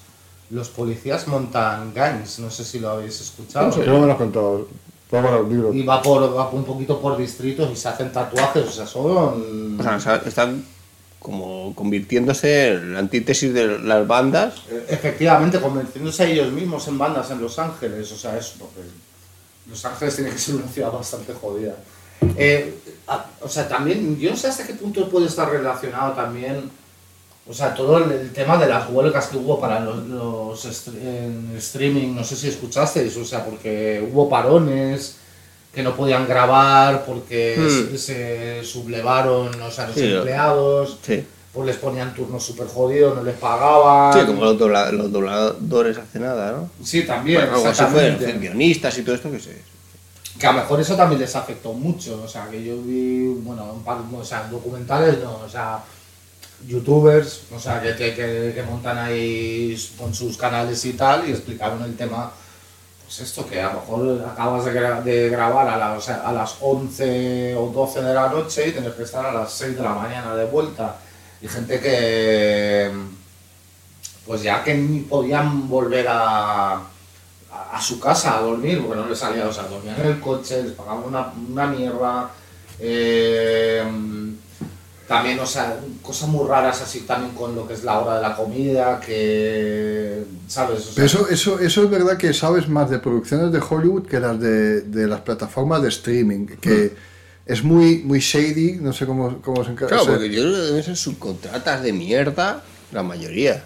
los 0.51 0.69
policías 0.69 1.27
montan 1.27 1.93
gangs, 1.93 2.39
no 2.39 2.49
sé 2.49 2.63
si 2.63 2.79
lo 2.79 2.91
habéis 2.91 3.19
escuchado. 3.19 3.71
Creo 3.71 3.95
que 3.95 3.99
me 3.99 4.05
lo 4.05 4.11
has 4.13 4.17
contado. 4.17 4.67
Vamos 5.11 5.31
al 5.31 5.49
libro. 5.49 5.73
Y 5.73 5.83
va 5.83 6.01
por 6.01 6.33
va 6.33 6.49
un 6.49 6.63
poquito 6.63 7.01
por 7.01 7.17
distritos 7.17 7.69
y 7.71 7.75
se 7.75 7.89
hacen 7.89 8.13
tatuajes, 8.13 8.67
o 8.67 8.71
sea, 8.71 8.87
son... 8.87 9.79
O 9.79 9.99
sea, 9.99 10.21
están 10.25 10.63
como 11.27 11.75
convirtiéndose 11.75 12.69
en 12.69 12.93
la 12.93 12.99
antítesis 12.99 13.53
de 13.53 13.79
las 13.79 14.07
bandas. 14.07 14.53
Efectivamente, 14.87 15.59
convirtiéndose 15.59 16.31
ellos 16.31 16.53
mismos 16.53 16.87
en 16.87 16.97
bandas 16.97 17.29
en 17.31 17.41
Los 17.41 17.59
Ángeles, 17.59 18.09
o 18.13 18.15
sea, 18.15 18.37
eso, 18.37 18.53
porque 18.59 18.79
Los 19.69 19.83
Ángeles 19.83 20.15
tiene 20.15 20.31
que 20.31 20.37
ser 20.37 20.55
una 20.55 20.69
ciudad 20.69 20.89
bastante 20.89 21.33
jodida. 21.33 21.75
Eh, 22.37 22.75
o 23.41 23.49
sea, 23.49 23.67
también, 23.67 24.17
yo 24.17 24.29
no 24.29 24.37
sé 24.37 24.47
hasta 24.47 24.65
qué 24.65 24.75
punto 24.75 25.09
puede 25.09 25.25
estar 25.25 25.49
relacionado 25.51 26.13
también, 26.13 26.71
o 27.45 27.53
sea, 27.53 27.73
todo 27.73 27.97
el, 27.97 28.09
el 28.09 28.31
tema 28.31 28.57
de 28.57 28.67
las 28.67 28.89
huelgas 28.89 29.27
que 29.27 29.35
hubo 29.35 29.59
para 29.59 29.81
los, 29.81 30.07
los 30.07 30.87
en 30.87 31.55
streaming, 31.57 32.15
no 32.15 32.23
sé 32.23 32.37
si 32.37 32.47
escuchasteis, 32.47 33.17
o 33.17 33.25
sea, 33.25 33.43
porque 33.43 34.01
hubo 34.09 34.29
parones 34.29 35.17
que 35.73 35.83
no 35.83 35.95
podían 35.95 36.27
grabar 36.27 37.05
porque 37.05 37.55
Hmm. 37.57 37.95
se, 37.95 37.97
se 37.97 38.63
sublevaron, 38.63 39.61
o 39.61 39.69
sea, 39.71 39.87
los 39.87 39.95
Sí, 39.95 40.11
empleados 40.13 40.97
Sí. 41.03 41.23
pues 41.53 41.65
les 41.67 41.75
ponían 41.77 42.13
turnos 42.15 42.43
súper 42.43 42.67
jodidos, 42.67 43.15
no 43.15 43.23
les 43.23 43.35
pagaban. 43.35 44.13
Sí, 44.13 44.25
como 44.25 44.43
los, 44.45 44.57
dobla- 44.59 44.91
los 44.91 45.11
dobladores 45.11 45.97
hace 45.97 46.19
nada, 46.19 46.51
¿no? 46.53 46.69
Sí, 46.83 47.03
también, 47.03 47.41
Bueno, 47.41 47.55
algo 47.57 47.67
así 47.69 47.83
fue, 47.85 48.07
exactamente. 48.07 48.39
guionistas 48.39 48.97
y 48.97 49.01
todo 49.03 49.15
esto 49.15 49.31
que 49.31 49.39
se... 49.39 49.61
Que 50.39 50.45
a 50.45 50.51
lo 50.51 50.59
mejor 50.59 50.79
eso 50.79 50.95
también 50.95 51.19
les 51.21 51.35
afectó 51.35 51.73
mucho. 51.73 52.21
O 52.23 52.27
sea, 52.27 52.47
que 52.47 52.63
yo 52.63 52.75
vi, 52.83 53.25
bueno, 53.41 53.71
un 53.73 53.83
par, 53.83 53.97
o 54.13 54.23
sea, 54.23 54.47
documentales 54.51 55.17
no, 55.23 55.33
o 55.43 55.49
sea, 55.49 55.83
youtubers, 56.67 57.41
o 57.55 57.59
sea, 57.59 57.81
que, 57.81 57.95
que, 57.95 58.51
que 58.55 58.63
montan 58.63 58.97
ahí 58.97 59.75
con 59.97 60.13
sus 60.13 60.37
canales 60.37 60.83
y 60.85 60.93
tal 60.93 61.27
y 61.27 61.31
explicaron 61.31 61.81
el 61.83 61.95
tema. 61.95 62.31
Pues 63.07 63.21
esto, 63.21 63.47
que 63.47 63.61
a 63.61 63.71
lo 63.71 63.79
mejor 63.79 64.25
acabas 64.29 64.65
de, 64.65 64.73
gra- 64.73 65.01
de 65.01 65.29
grabar 65.29 65.65
a, 65.69 65.77
las- 65.77 66.09
a 66.09 66.31
las 66.33 66.57
11 66.59 67.55
o 67.55 67.67
12 67.67 68.01
de 68.01 68.13
la 68.13 68.27
noche 68.27 68.67
y 68.67 68.71
tener 68.73 68.93
que 68.95 69.03
estar 69.03 69.25
a 69.25 69.31
las 69.31 69.49
6 69.53 69.77
de 69.77 69.81
la 69.83 69.93
mañana 69.93 70.35
de 70.35 70.43
vuelta. 70.45 70.97
Y 71.41 71.47
gente 71.47 71.79
que, 71.79 72.91
pues 74.25 74.41
ya 74.43 74.61
que 74.63 74.73
ni 74.75 74.99
podían 75.01 75.69
volver 75.69 76.05
a, 76.09 76.73
a, 76.73 76.81
a 77.71 77.81
su 77.81 77.97
casa 77.99 78.37
a 78.37 78.41
dormir, 78.41 78.81
porque 78.85 78.99
no 79.01 79.07
les 79.07 79.17
salía, 79.19 79.47
o 79.47 79.53
sea, 79.53 79.63
dormían 79.63 79.95
en 80.01 80.07
el 80.07 80.19
coche, 80.19 80.63
les 80.63 80.73
pagaban 80.73 81.03
una, 81.05 81.31
una 81.49 81.67
mierda. 81.67 82.29
eh, 82.79 83.83
también, 85.07 85.39
o 85.39 85.45
sea, 85.45 85.79
cosas 86.01 86.27
muy 86.27 86.45
raras 86.47 86.81
así 86.81 87.01
también 87.01 87.33
con 87.33 87.55
lo 87.55 87.65
que 87.65 87.73
es 87.75 87.83
la 87.83 87.99
hora 87.99 88.15
de 88.17 88.21
la 88.21 88.35
comida, 88.35 88.99
que, 88.99 90.23
¿sabes? 90.47 90.79
O 90.79 90.81
sea, 90.81 90.93
Pero 90.95 91.05
eso, 91.05 91.29
eso, 91.29 91.59
eso 91.59 91.83
es 91.83 91.89
verdad 91.89 92.17
que 92.17 92.33
sabes 92.33 92.67
más 92.67 92.89
de 92.89 92.99
producciones 92.99 93.51
de 93.53 93.59
Hollywood 93.59 94.05
que 94.05 94.19
las 94.19 94.39
de, 94.39 94.81
de 94.81 95.07
las 95.07 95.21
plataformas 95.21 95.81
de 95.81 95.89
streaming, 95.89 96.47
que 96.47 96.93
es 97.45 97.63
muy, 97.63 97.99
muy 97.99 98.19
shady, 98.19 98.79
no 98.81 98.91
sé 98.91 99.05
cómo, 99.05 99.41
cómo 99.41 99.63
se 99.63 99.71
encarga. 99.71 99.87
Claro, 99.87 100.03
o 100.03 100.05
sea, 100.05 100.15
porque 100.15 100.29
yo 100.29 100.41
creo 100.41 100.53
que 100.53 100.61
deben 100.61 100.83
ser 100.83 100.97
subcontratas 100.97 101.81
de 101.81 101.93
mierda, 101.93 102.63
la 102.91 103.03
mayoría. 103.03 103.63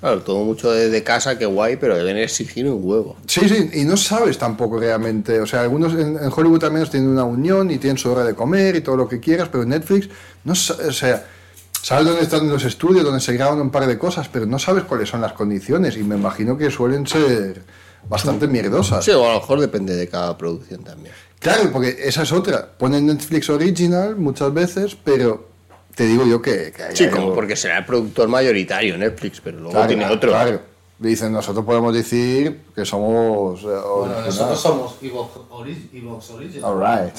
Claro, 0.00 0.20
todo 0.22 0.44
mucho 0.44 0.70
desde 0.70 1.02
casa, 1.02 1.38
que 1.38 1.46
guay, 1.46 1.76
pero 1.76 1.96
deben 1.96 2.16
exigir 2.18 2.68
un 2.68 2.80
huevo. 2.82 3.16
Sí, 3.26 3.48
sí, 3.48 3.70
y 3.72 3.84
no 3.84 3.96
sabes 3.96 4.38
tampoco 4.38 4.78
realmente. 4.78 5.40
O 5.40 5.46
sea, 5.46 5.62
algunos 5.62 5.92
en, 5.94 6.16
en 6.16 6.32
Hollywood 6.34 6.60
también 6.60 6.88
tienen 6.88 7.08
una 7.08 7.24
unión 7.24 7.70
y 7.70 7.78
tienen 7.78 7.98
su 7.98 8.10
hora 8.10 8.22
de 8.22 8.34
comer 8.34 8.76
y 8.76 8.80
todo 8.80 8.96
lo 8.96 9.08
que 9.08 9.18
quieras, 9.18 9.48
pero 9.50 9.64
en 9.64 9.70
Netflix, 9.70 10.08
no 10.44 10.52
o 10.52 10.54
sea, 10.92 11.26
sabes 11.82 12.06
dónde 12.06 12.22
están 12.22 12.48
los 12.48 12.64
estudios, 12.64 13.04
donde 13.04 13.20
se 13.20 13.32
graban 13.32 13.60
un 13.60 13.70
par 13.70 13.86
de 13.88 13.98
cosas, 13.98 14.28
pero 14.28 14.46
no 14.46 14.58
sabes 14.60 14.84
cuáles 14.84 15.08
son 15.08 15.20
las 15.20 15.32
condiciones 15.32 15.96
y 15.96 16.04
me 16.04 16.14
imagino 16.14 16.56
que 16.56 16.70
suelen 16.70 17.06
ser 17.06 17.62
bastante 18.08 18.46
mierdosas. 18.46 19.04
Sí, 19.04 19.10
o 19.10 19.24
a 19.24 19.34
lo 19.34 19.40
mejor 19.40 19.60
depende 19.60 19.96
de 19.96 20.08
cada 20.08 20.38
producción 20.38 20.84
también. 20.84 21.12
Claro, 21.40 21.70
porque 21.72 21.96
esa 22.04 22.22
es 22.22 22.32
otra. 22.32 22.68
Ponen 22.78 23.06
Netflix 23.06 23.50
Original 23.50 24.16
muchas 24.16 24.52
veces, 24.52 24.96
pero 25.02 25.48
te 25.98 26.04
digo 26.06 26.24
yo 26.24 26.40
que... 26.40 26.72
Sí, 26.94 27.06
algo- 27.06 27.16
como 27.16 27.34
porque 27.34 27.56
será 27.56 27.78
el 27.78 27.84
productor 27.84 28.28
mayoritario 28.28 28.96
Netflix, 28.96 29.40
pero 29.40 29.56
luego 29.58 29.72
Claro, 29.72 29.88
tiene 29.88 30.06
otro. 30.06 30.30
Claro. 30.30 30.60
Dicen, 30.96 31.32
nosotros 31.32 31.64
podemos 31.64 31.92
decir 31.92 32.60
que 32.72 32.84
somos... 32.84 33.60
eh, 33.64 33.66
bueno, 33.66 34.20
nosotros 34.24 34.60
somos 34.60 34.94
Evox, 35.02 35.36
Ori- 35.50 35.88
Evox 35.92 36.30
Origin. 36.30 36.62
All 36.64 36.78
right. 36.78 37.12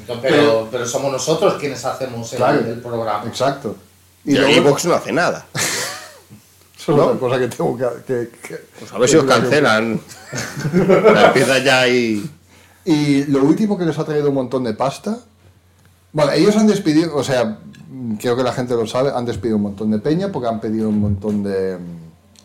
Entonces, 0.00 0.32
pero, 0.32 0.66
pero 0.70 0.86
somos 0.86 1.12
nosotros 1.12 1.54
quienes 1.60 1.84
hacemos 1.84 2.32
el, 2.32 2.38
Claro. 2.38 2.60
el 2.60 2.80
programa. 2.80 3.24
Exacto. 3.26 3.76
Y, 4.24 4.34
Xbox 4.34 4.86
no 4.86 4.94
hace 4.94 5.12
nada. 5.12 5.44
Eso 5.54 6.92
es 6.92 6.98
otra 6.98 7.18
cosa 7.20 7.38
que 7.38 7.48
tengo 7.48 7.76
que... 7.76 7.84
que- 8.06 8.30
que- 8.48 8.60
Pues 8.78 8.92
a 8.94 8.98
ver 8.98 9.08
si 9.10 9.16
os 9.16 9.24
cancelan. 9.24 10.00
La 11.12 11.26
empieza 11.26 11.58
ya 11.58 11.80
ahí. 11.82 12.24
Y 12.86 13.24
lo 13.24 13.42
último 13.44 13.76
que 13.76 13.84
les 13.84 13.98
ha 13.98 14.04
traído 14.06 14.30
un 14.30 14.34
montón 14.36 14.64
de 14.64 14.72
pasta... 14.72 15.18
Bueno, 16.12 16.30
ellos 16.30 16.54
han 16.56 16.68
despedido, 16.68 17.16
o 17.16 17.24
sea, 17.24 17.58
creo 18.18 18.36
que 18.36 18.42
la 18.42 18.52
gente 18.52 18.74
lo 18.74 18.86
sabe, 18.86 19.10
han 19.14 19.24
despedido 19.24 19.56
un 19.56 19.62
montón 19.62 19.90
de 19.90 19.98
peña 19.98 20.30
porque 20.30 20.48
han 20.48 20.60
pedido 20.60 20.88
un 20.88 21.00
montón 21.00 21.42
de, 21.42 21.78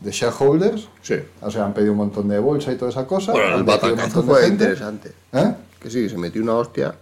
de 0.01 0.11
shareholders. 0.11 0.89
Sí. 1.01 1.15
O 1.41 1.51
sea, 1.51 1.65
han 1.65 1.73
pedido 1.73 1.91
un 1.91 1.99
montón 1.99 2.27
de 2.27 2.39
bolsa 2.39 2.71
y 2.71 2.75
toda 2.75 2.91
esa 2.91 3.05
cosa. 3.05 3.31
Bueno, 3.31 3.53
han 3.53 3.59
el 3.59 3.63
batacazo 3.63 4.23
fue 4.23 4.41
gente. 4.41 4.63
interesante. 4.65 5.11
¿Eh? 5.33 5.53
Que 5.81 5.89
sí, 5.89 6.09
se 6.09 6.17
metió 6.17 6.41
una 6.41 6.55
hostia. 6.55 6.95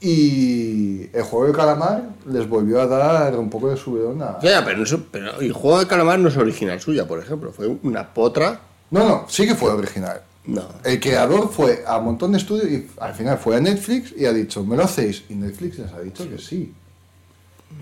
Y 0.00 1.08
el 1.16 1.22
juego 1.22 1.46
de 1.46 1.52
calamar 1.52 2.02
les 2.26 2.48
volvió 2.48 2.80
a 2.82 2.86
dar 2.86 3.36
un 3.38 3.48
poco 3.48 3.70
de 3.70 3.76
subidón 3.76 4.22
a... 4.22 4.38
Ya, 4.40 4.62
pero, 4.64 4.82
eso, 4.82 5.02
pero 5.10 5.40
el 5.40 5.52
juego 5.52 5.78
de 5.78 5.86
calamar 5.86 6.18
no 6.18 6.28
es 6.28 6.36
original 6.36 6.78
suya, 6.80 7.06
por 7.06 7.18
ejemplo. 7.18 7.50
Fue 7.50 7.66
una 7.82 8.12
potra. 8.12 8.60
No, 8.90 9.08
no, 9.08 9.24
sí 9.28 9.46
que 9.46 9.54
fue 9.54 9.72
original. 9.72 10.20
No. 10.44 10.62
El 10.84 11.00
creador 11.00 11.50
fue 11.50 11.82
a 11.86 11.96
un 11.96 12.04
montón 12.04 12.32
de 12.32 12.38
estudios 12.38 12.70
y 12.70 12.86
al 13.00 13.14
final 13.14 13.38
fue 13.38 13.56
a 13.56 13.60
Netflix 13.60 14.14
y 14.16 14.26
ha 14.26 14.32
dicho, 14.32 14.62
¿me 14.64 14.76
lo 14.76 14.84
hacéis? 14.84 15.24
Y 15.28 15.34
Netflix 15.34 15.78
les 15.78 15.92
ha 15.92 16.00
dicho 16.00 16.28
que 16.28 16.38
sí. 16.38 16.72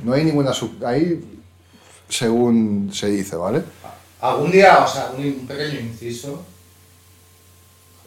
No 0.02 0.12
hay 0.12 0.24
ninguna... 0.24 0.52
sub- 0.52 0.84
Ahí, 0.84 1.22
según 2.08 2.90
se 2.92 3.08
dice, 3.10 3.36
¿vale? 3.36 3.62
Algún 4.20 4.50
día, 4.50 4.84
o 4.84 4.88
sea, 4.88 5.12
un, 5.16 5.46
pequeño 5.46 5.80
inciso. 5.80 6.42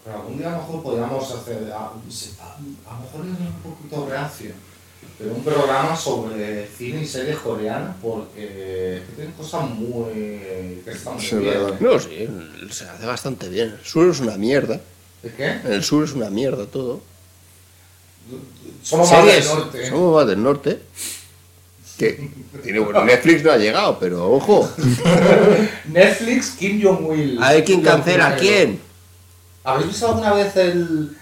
Pero 0.04 0.18
algún 0.18 0.38
día 0.38 0.48
a 0.48 0.52
lo 0.52 0.58
mejor 0.60 0.84
podríamos 0.84 1.32
hacer, 1.32 1.72
a, 1.72 1.78
a- 1.78 1.88
a 1.88 1.90
lo 1.90 3.00
mejor 3.02 3.22
es 3.26 3.40
un 3.40 3.62
poquito 3.64 4.08
reacio, 4.10 4.52
pero 5.18 5.34
un 5.34 5.44
programa 5.44 5.96
sobre 5.96 6.68
cine 6.68 7.02
y 7.02 7.06
series 7.06 7.38
coreanas 7.40 7.96
porque 8.02 9.02
tienen 9.16 9.34
cosas 9.34 9.70
muy. 9.70 10.82
que 10.84 10.92
están 10.92 11.16
muy 11.16 11.24
Sí, 11.24 11.36
bien. 11.38 11.54
verdad. 11.54 11.80
No, 11.80 12.00
sí, 12.00 12.28
se 12.72 12.86
hace 12.90 13.06
bastante 13.06 13.50
bien. 13.50 13.76
El 13.80 13.86
sur 13.86 14.10
es 14.10 14.20
una 14.20 14.38
mierda. 14.38 14.80
¿De 15.24 15.32
qué? 15.36 15.46
En 15.64 15.74
el 15.74 15.84
sur 15.84 16.04
es 16.06 16.14
una 16.14 16.30
mierda 16.30 16.66
todo. 16.68 17.02
Somos 18.84 19.12
más 19.12 19.26
del 19.26 19.46
norte. 19.46 19.90
Somos 19.90 20.16
más 20.16 20.28
del 20.28 20.44
norte. 20.44 20.80
Que 21.98 22.30
tiene 22.64 22.80
bueno, 22.80 23.04
Netflix 23.04 23.44
no 23.44 23.52
ha 23.52 23.58
llegado, 23.58 23.98
pero 24.00 24.32
ojo. 24.32 24.70
Netflix, 25.86 26.52
Kim 26.52 26.82
Jong-il. 26.82 27.42
A 27.42 27.54
ver 27.54 27.64
quién 27.64 27.82
cancela 27.82 28.28
a 28.28 28.36
quién. 28.36 28.80
¿Habéis 29.64 29.88
visto 29.88 30.08
alguna 30.08 30.34
vez 30.34 30.56
el, 30.56 31.18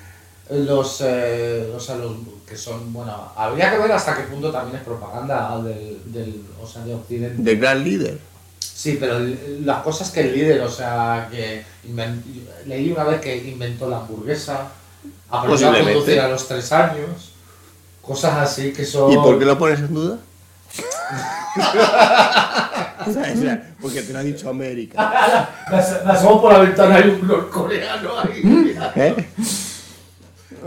los, 0.49 1.01
eh, 1.03 1.71
o 1.75 1.79
sea, 1.79 1.95
los 1.95 2.13
que 2.47 2.55
son, 2.55 2.93
bueno, 2.93 3.31
habría 3.35 3.71
que 3.71 3.79
ver 3.79 3.91
hasta 3.91 4.15
qué 4.15 4.23
punto 4.23 4.51
también 4.51 4.77
es 4.77 4.83
propaganda 4.83 5.59
del, 5.63 5.99
del, 6.05 6.41
o 6.61 6.67
sea, 6.67 6.83
de 6.83 6.93
Occidente. 6.93 7.41
De 7.41 7.55
gran 7.55 7.83
líder. 7.83 8.19
Sí, 8.59 8.97
pero 8.99 9.19
las 9.63 9.81
cosas 9.81 10.11
que 10.11 10.21
el 10.21 10.33
líder, 10.33 10.61
o 10.61 10.69
sea, 10.69 11.27
que 11.31 11.63
leí 12.67 12.91
una 12.91 13.05
vez 13.05 13.21
que 13.21 13.35
inventó 13.35 13.89
la 13.89 13.97
hamburguesa, 13.97 14.71
aprendió 15.29 15.69
a 15.69 15.79
conducir 15.79 16.19
a 16.19 16.27
los 16.27 16.47
tres 16.47 16.71
años, 16.71 17.31
cosas 18.01 18.33
así 18.37 18.71
que 18.73 18.85
son... 18.85 19.11
¿Y 19.11 19.15
por 19.15 19.39
qué 19.39 19.45
lo 19.45 19.57
pones 19.57 19.79
en 19.79 19.93
duda? 19.93 20.19
O 23.07 23.11
sea, 23.13 23.33
o 23.33 23.37
sea, 23.37 23.73
Porque 23.81 24.01
te 24.01 24.13
lo 24.13 24.19
ha 24.19 24.23
dicho 24.23 24.49
América. 24.49 24.97
La, 25.69 25.77
la 26.05 26.13
asomó 26.13 26.41
por 26.41 26.53
la 26.53 26.59
ventana 26.59 26.99
y 27.05 27.09
un 27.09 27.27
norcoreano 27.27 28.19
ahí. 28.19 28.75
¿Eh? 28.95 29.15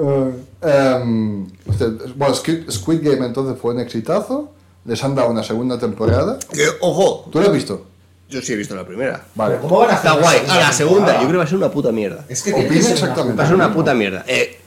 Eh, 0.00 0.32
em, 0.62 1.46
usted- 1.66 2.14
bueno, 2.14 2.34
Squid, 2.34 2.70
Squid 2.70 3.00
Game 3.02 3.26
entonces 3.26 3.60
fue 3.60 3.74
un 3.74 3.80
exitazo. 3.80 4.52
Les 4.84 5.02
han 5.02 5.14
dado 5.16 5.30
una 5.30 5.42
segunda 5.42 5.78
temporada. 5.78 6.38
Que, 6.52 6.66
ojo, 6.80 7.28
¿Tú 7.32 7.40
lo 7.40 7.46
has 7.48 7.52
visto? 7.52 7.86
yo 8.30 8.40
sí 8.42 8.52
he 8.52 8.56
visto 8.56 8.76
la 8.76 8.86
primera. 8.86 9.24
Vale. 9.34 9.56
¿Cómo 9.60 9.80
van 9.80 9.90
a 9.90 9.94
hacer 9.94 10.10
Está 10.12 10.20
guay. 10.22 10.38
A 10.48 10.60
la 10.60 10.72
segunda, 10.72 10.96
temporada? 11.06 11.20
yo 11.22 11.28
creo 11.28 11.32
que 11.32 11.36
va 11.38 11.44
a 11.44 11.48
ser 11.48 11.56
una 11.58 11.70
puta 11.70 11.90
mierda. 11.92 12.24
Es 12.28 12.42
que 12.42 12.52
una 12.52 12.62
exactamente. 12.62 13.36
Va 13.36 13.42
a 13.44 13.46
ser 13.46 13.56
una 13.56 13.72
puta 13.74 13.94
mierda. 13.94 14.24
Eh, 14.28 14.60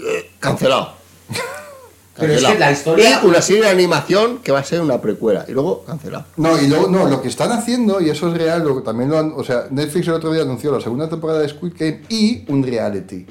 eh, 0.00 0.30
cancelado. 0.38 0.99
Pero 2.20 2.34
es 2.34 2.44
que 2.44 2.58
la 2.58 2.70
historia- 2.72 3.20
Y 3.22 3.26
una 3.26 3.42
serie 3.42 3.62
de 3.62 3.68
animación 3.68 4.38
que 4.38 4.52
va 4.52 4.60
a 4.60 4.64
ser 4.64 4.80
una 4.80 5.00
precuela. 5.00 5.44
Y 5.48 5.52
luego 5.52 5.84
cancelado. 5.84 6.24
No, 6.36 6.60
y 6.60 6.66
luego, 6.68 6.88
no, 6.88 7.08
lo 7.08 7.20
que 7.22 7.28
están 7.28 7.50
haciendo, 7.52 8.00
y 8.00 8.10
eso 8.10 8.28
es 8.28 8.34
real, 8.38 8.62
lo 8.62 8.76
que 8.76 8.82
también 8.82 9.10
lo 9.10 9.18
han, 9.18 9.32
o 9.36 9.42
sea, 9.44 9.66
Netflix 9.70 10.06
el 10.08 10.14
otro 10.14 10.32
día 10.32 10.42
anunció 10.42 10.70
la 10.72 10.80
segunda 10.80 11.08
temporada 11.08 11.40
de 11.40 11.48
Squid 11.48 11.72
Game 11.78 12.02
y 12.08 12.44
un 12.48 12.62
reality. 12.62 13.26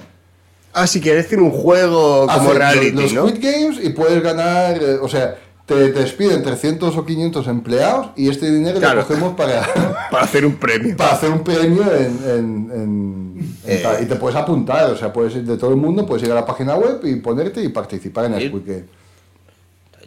Ah, 0.74 0.86
si 0.86 1.01
quieres 1.01 1.24
decir 1.24 1.39
un 1.39 1.51
juego 1.51 2.27
como 2.27 2.31
Hacen 2.31 2.55
reality, 2.58 2.91
los, 2.91 3.12
los 3.12 3.13
¿no? 3.13 3.27
Squid 3.29 3.41
Games 3.43 3.79
y 3.84 3.89
puedes 3.89 4.22
ganar, 4.22 4.77
eh, 4.81 5.00
o 5.01 5.08
sea, 5.10 5.36
te, 5.70 5.90
te 5.90 6.00
despiden 6.00 6.44
300 6.44 6.98
o 6.98 7.06
500 7.06 7.48
empleados 7.48 8.10
y 8.18 8.28
este 8.30 8.52
dinero 8.52 8.80
Claro. 8.80 9.00
lo 9.02 9.08
cogemos 9.08 9.36
para, 9.36 9.62
Para 10.12 10.24
hacer 10.26 10.46
un 10.46 10.56
premio. 10.58 10.98
para 10.98 11.14
hacer 11.14 11.30
un 11.30 11.44
premio 11.44 11.84
en, 11.96 12.20
en- 12.26 12.72
en- 12.72 12.72
en 12.74 13.60
Eh. 13.66 14.00
y 14.02 14.06
te 14.06 14.16
puedes 14.18 14.36
apuntar, 14.38 14.90
o 14.92 14.98
sea, 14.98 15.14
puedes 15.14 15.36
ir 15.36 15.44
de 15.44 15.56
todo 15.58 15.70
el 15.70 15.78
mundo, 15.78 16.06
puedes 16.06 16.24
ir 16.26 16.32
a 16.32 16.36
la 16.36 16.46
página 16.46 16.76
web 16.76 17.00
y 17.06 17.16
ponerte 17.18 17.64
y 17.64 17.70
participar 17.70 18.26
en 18.26 18.34
el. 18.34 18.48
Squid 18.50 18.64
Game. 18.66 18.86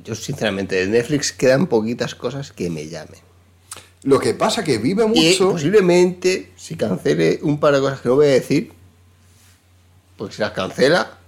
Yo, 0.05 0.15
sinceramente, 0.17 0.75
de 0.75 0.87
Netflix 0.89 1.33
quedan 1.33 1.67
poquitas 1.69 2.15
cosas 2.17 2.51
que 2.53 2.69
me 2.69 2.89
llamen. 2.89 3.21
Lo 4.03 4.19
que 4.19 4.35
pasa 4.35 4.65
que 4.65 4.79
vive 4.79 5.05
Y 5.05 5.07
mucho. 5.31 5.53
posiblemente, 5.53 6.51
si 6.57 6.75
cancele 6.75 7.39
un 7.43 7.61
par 7.61 7.73
de 7.75 7.81
cosas 7.81 8.01
que 8.01 8.09
no 8.09 8.17
voy 8.17 8.27
a 8.27 8.31
decir, 8.31 8.73
porque 10.17 10.35
si 10.35 10.43
las 10.43 10.51
cancela, 10.51 11.19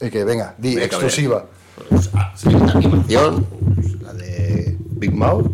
eh, 0.00 0.08
que 0.10 0.24
venga, 0.24 0.54
di, 0.56 0.70
Venga, 0.76 0.86
exclusiva. 0.86 1.46
Pues, 1.88 2.10
ah, 2.14 2.34
animación, 2.44 3.44
pues, 3.74 4.00
la 4.00 4.12
de 4.14 4.76
Big 4.78 5.12
Mouth, 5.12 5.50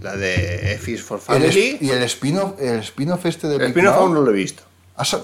la 0.00 0.16
de 0.16 0.74
F 0.74 0.90
is 0.90 1.02
for 1.02 1.18
El 1.18 1.24
Family. 1.24 1.78
y 1.80 1.90
el 1.90 2.02
spin-off 2.04 2.60
el 2.60 2.80
spin-off 2.80 3.26
este 3.26 3.48
de 3.48 3.54
El 3.54 3.60
Big 3.60 3.68
spin-off 3.70 3.94
Mouth, 3.94 4.02
aún 4.02 4.14
no 4.14 4.22
lo 4.22 4.30
he 4.30 4.34
visto. 4.34 4.62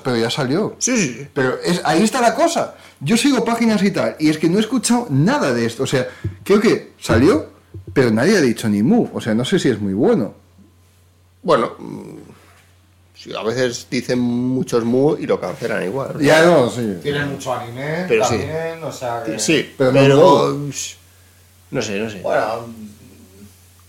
pero 0.02 0.16
ya 0.16 0.30
salió. 0.30 0.76
Sí, 0.78 0.96
sí, 0.96 1.14
sí. 1.14 1.28
Pero 1.34 1.58
es, 1.64 1.80
ahí 1.84 2.02
está 2.02 2.20
la 2.20 2.34
cosa. 2.34 2.74
Yo 3.00 3.16
sigo 3.16 3.44
páginas 3.44 3.82
y 3.82 3.90
tal, 3.90 4.16
y 4.18 4.28
es 4.28 4.38
que 4.38 4.48
no 4.48 4.58
he 4.58 4.60
escuchado 4.60 5.06
nada 5.10 5.52
de 5.52 5.66
esto. 5.66 5.82
O 5.84 5.86
sea, 5.86 6.08
creo 6.44 6.60
que 6.60 6.92
salió, 7.00 7.50
pero 7.92 8.10
nadie 8.10 8.36
ha 8.36 8.40
dicho 8.40 8.68
ni 8.68 8.82
mu. 8.82 9.08
O 9.12 9.20
sea, 9.20 9.34
no 9.34 9.44
sé 9.44 9.58
si 9.58 9.68
es 9.68 9.80
muy 9.80 9.94
bueno. 9.94 10.34
Bueno, 11.42 11.76
sí, 13.18 13.32
a 13.34 13.42
veces 13.42 13.86
dicen 13.90 14.18
muchos 14.20 14.84
mu 14.84 15.16
y 15.16 15.26
lo 15.26 15.40
cancelan 15.40 15.84
igual. 15.84 16.18
Ya 16.20 16.44
no, 16.44 16.68
sí. 16.70 16.98
Tienen 17.02 17.32
mucho 17.32 17.52
anime 17.52 18.04
Pero 18.08 18.24
sí. 18.24 18.36
también, 18.38 18.82
o 18.84 18.92
sea 18.92 19.22
que... 19.24 19.38
Sí, 19.38 19.74
Pero 19.76 19.92
pero, 19.92 20.16
no 20.16 20.68
no 21.70 21.82
sé, 21.82 21.98
no 22.00 22.08
sé. 22.10 22.20
Bueno, 22.22 22.66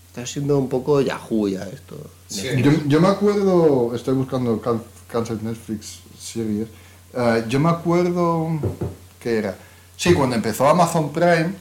Está 0.08 0.26
siendo 0.26 0.58
un 0.58 0.68
poco 0.68 1.00
Yahoo 1.00 1.48
ya 1.48 1.62
esto. 1.64 1.96
sí. 2.28 2.48
Yo, 2.62 2.72
yo 2.86 3.00
me 3.00 3.08
acuerdo, 3.08 3.94
estoy 3.94 4.14
buscando 4.14 4.60
can- 4.60 4.82
Cancel 5.08 5.38
Netflix 5.42 6.00
series. 6.18 6.66
eh, 7.14 7.44
yo 7.48 7.60
me 7.60 7.70
acuerdo 7.70 8.48
que 9.20 9.38
era. 9.38 9.56
Sí, 9.96 10.12
cuando 10.12 10.34
empezó 10.36 10.68
Amazon 10.68 11.12
Prime, 11.12 11.54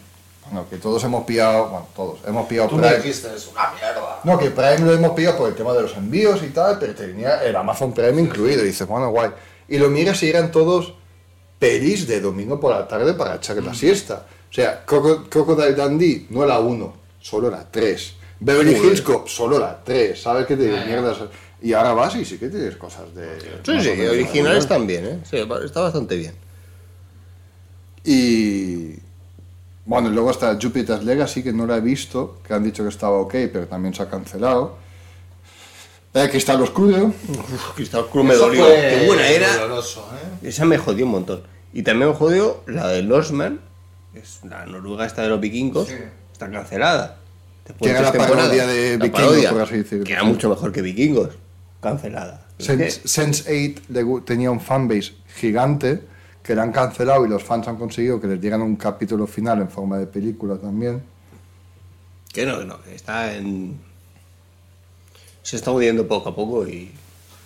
bueno, 0.52 0.68
que 0.70 0.78
todos 0.78 1.04
hemos 1.04 1.26
pillado, 1.26 1.70
bueno, 1.70 1.88
todos 1.96 2.20
hemos 2.28 2.48
pillado 2.48 2.70
Tú 2.70 2.76
me 2.78 2.84
Prime. 2.88 2.98
dijiste, 2.98 3.28
es 3.36 3.48
una 3.48 3.72
mierda. 3.74 4.20
No, 4.24 4.38
que 4.38 4.52
Prime 4.52 4.80
lo 4.80 4.94
hemos 4.94 5.12
pillado 5.12 5.38
por 5.38 5.50
el 5.50 5.56
tema 5.56 5.74
de 5.74 5.82
los 5.84 5.96
envíos 5.96 6.42
y 6.44 6.48
tal, 6.50 6.78
pero 6.80 6.94
tenía 6.96 7.44
el 7.44 7.56
Amazon 7.56 7.94
Prime 7.94 8.22
incluido. 8.22 8.64
Y 8.64 8.68
dices, 8.68 8.88
bueno, 8.88 9.10
guay. 9.12 9.32
Y 9.68 9.78
lo 9.78 9.90
miras 9.90 10.22
y 10.24 10.30
eran 10.30 10.52
todos 10.52 10.94
pelis 11.60 12.08
de 12.08 12.22
domingo 12.22 12.60
por 12.60 12.72
la 12.74 12.88
tarde 12.88 13.14
para 13.14 13.36
echar 13.36 13.58
la 13.64 13.74
siesta. 13.74 14.26
O 14.50 14.54
sea, 14.54 14.84
Croco- 14.86 15.28
Crocodile 15.30 15.74
Dundee 15.74 16.26
no 16.32 16.46
la 16.46 16.60
1, 16.60 16.94
solo 17.20 17.50
la 17.52 17.70
3. 17.70 18.16
Beverly. 18.40 18.74
Hills 18.76 19.02
Cop, 19.02 19.28
solo 19.28 19.60
la 19.60 19.80
3. 19.84 20.20
¿Sabes 20.22 20.46
qué 20.48 20.56
te 20.56 20.64
digo? 20.64 20.78
Ah. 20.82 20.86
Mierdas. 20.86 21.18
Y 21.62 21.74
ahora 21.74 21.94
vas 21.94 22.16
y 22.16 22.24
sí 22.24 22.38
que 22.38 22.48
tienes 22.48 22.78
cosas 22.78 23.14
de... 23.14 23.38
Sí, 23.66 23.82
sí, 23.82 24.02
originales 24.08 24.66
también, 24.68 25.06
¿eh? 25.06 25.20
Sí, 25.30 25.36
está 25.66 25.82
bastante 25.82 26.16
bien. 26.16 26.34
Y... 28.06 28.96
Bueno, 29.90 30.10
y 30.10 30.12
luego 30.14 30.30
está 30.30 30.56
Jupiter's 30.62 31.04
Legacy, 31.04 31.42
que 31.42 31.52
no 31.52 31.66
la 31.66 31.78
he 31.78 31.82
visto, 31.82 32.38
que 32.48 32.54
han 32.54 32.64
dicho 32.64 32.84
que 32.84 32.90
estaba 32.90 33.18
ok, 33.18 33.32
pero 33.52 33.66
también 33.66 33.92
se 33.92 34.04
ha 34.04 34.08
cancelado. 34.08 34.78
Eh, 36.14 36.28
Cristal 36.30 36.62
Oscuro. 36.62 37.12
Cristal 37.76 38.06
Cruz 38.12 38.24
me 38.24 38.36
dolió. 38.36 38.66
fue 38.66 38.76
Qué 38.76 39.08
buena 39.08 39.28
era. 39.28 39.52
doloroso, 39.58 40.08
¿eh? 40.44 40.48
Esa 40.50 40.66
me 40.66 40.78
jodió 40.78 41.06
un 41.08 41.12
montón. 41.14 41.42
Y 41.74 41.82
también 41.82 42.10
me 42.10 42.16
jodió 42.16 42.62
la 42.68 42.88
de 42.90 43.02
Losman, 43.02 43.62
es 44.14 44.42
la 44.44 44.64
noruega 44.68 45.08
esta 45.08 45.24
de 45.24 45.30
los 45.30 45.40
vikingos, 45.40 45.88
Sí. 45.88 45.96
está 46.34 46.52
cancelada. 46.52 47.18
Después 47.66 47.92
Que 47.92 47.98
era 47.98 48.12
la 48.12 48.14
parodia 48.14 48.68
de 48.68 48.92
La 48.98 49.06
Vikingos, 49.06 49.22
parodia, 49.22 49.50
por 49.52 49.62
así 49.64 49.78
decirlo. 49.78 50.06
Que 50.06 50.14
era 50.14 50.24
mucho 50.24 50.50
mejor 50.50 50.72
que 50.72 50.84
vikingos. 50.84 51.30
Cancelada. 51.82 52.46
Es 52.60 52.68
que- 52.68 52.92
Sense, 52.92 53.44
Sense8 53.48 53.82
le 53.90 54.04
gu- 54.04 54.24
tenía 54.24 54.52
un 54.52 54.60
fanbase 54.62 55.14
gigante 55.36 56.02
que 56.50 56.56
la 56.56 56.64
han 56.64 56.72
cancelado 56.72 57.24
y 57.28 57.30
los 57.30 57.44
fans 57.44 57.68
han 57.68 57.76
conseguido 57.76 58.20
que 58.20 58.26
les 58.26 58.42
dieran 58.42 58.64
un 58.64 58.76
capítulo 58.76 59.28
final 59.28 59.62
en 59.62 59.70
forma 59.70 60.00
de 60.00 60.08
película 60.08 60.58
también. 60.58 61.04
Que 62.34 62.44
no, 62.44 62.58
que 62.58 62.66
no, 62.66 62.82
que 62.82 62.96
está 62.96 63.36
en. 63.36 63.80
Se 65.44 65.58
está 65.58 65.70
hundiendo 65.70 66.08
poco 66.08 66.30
a 66.30 66.36
poco 66.36 66.68
y. 66.68 66.92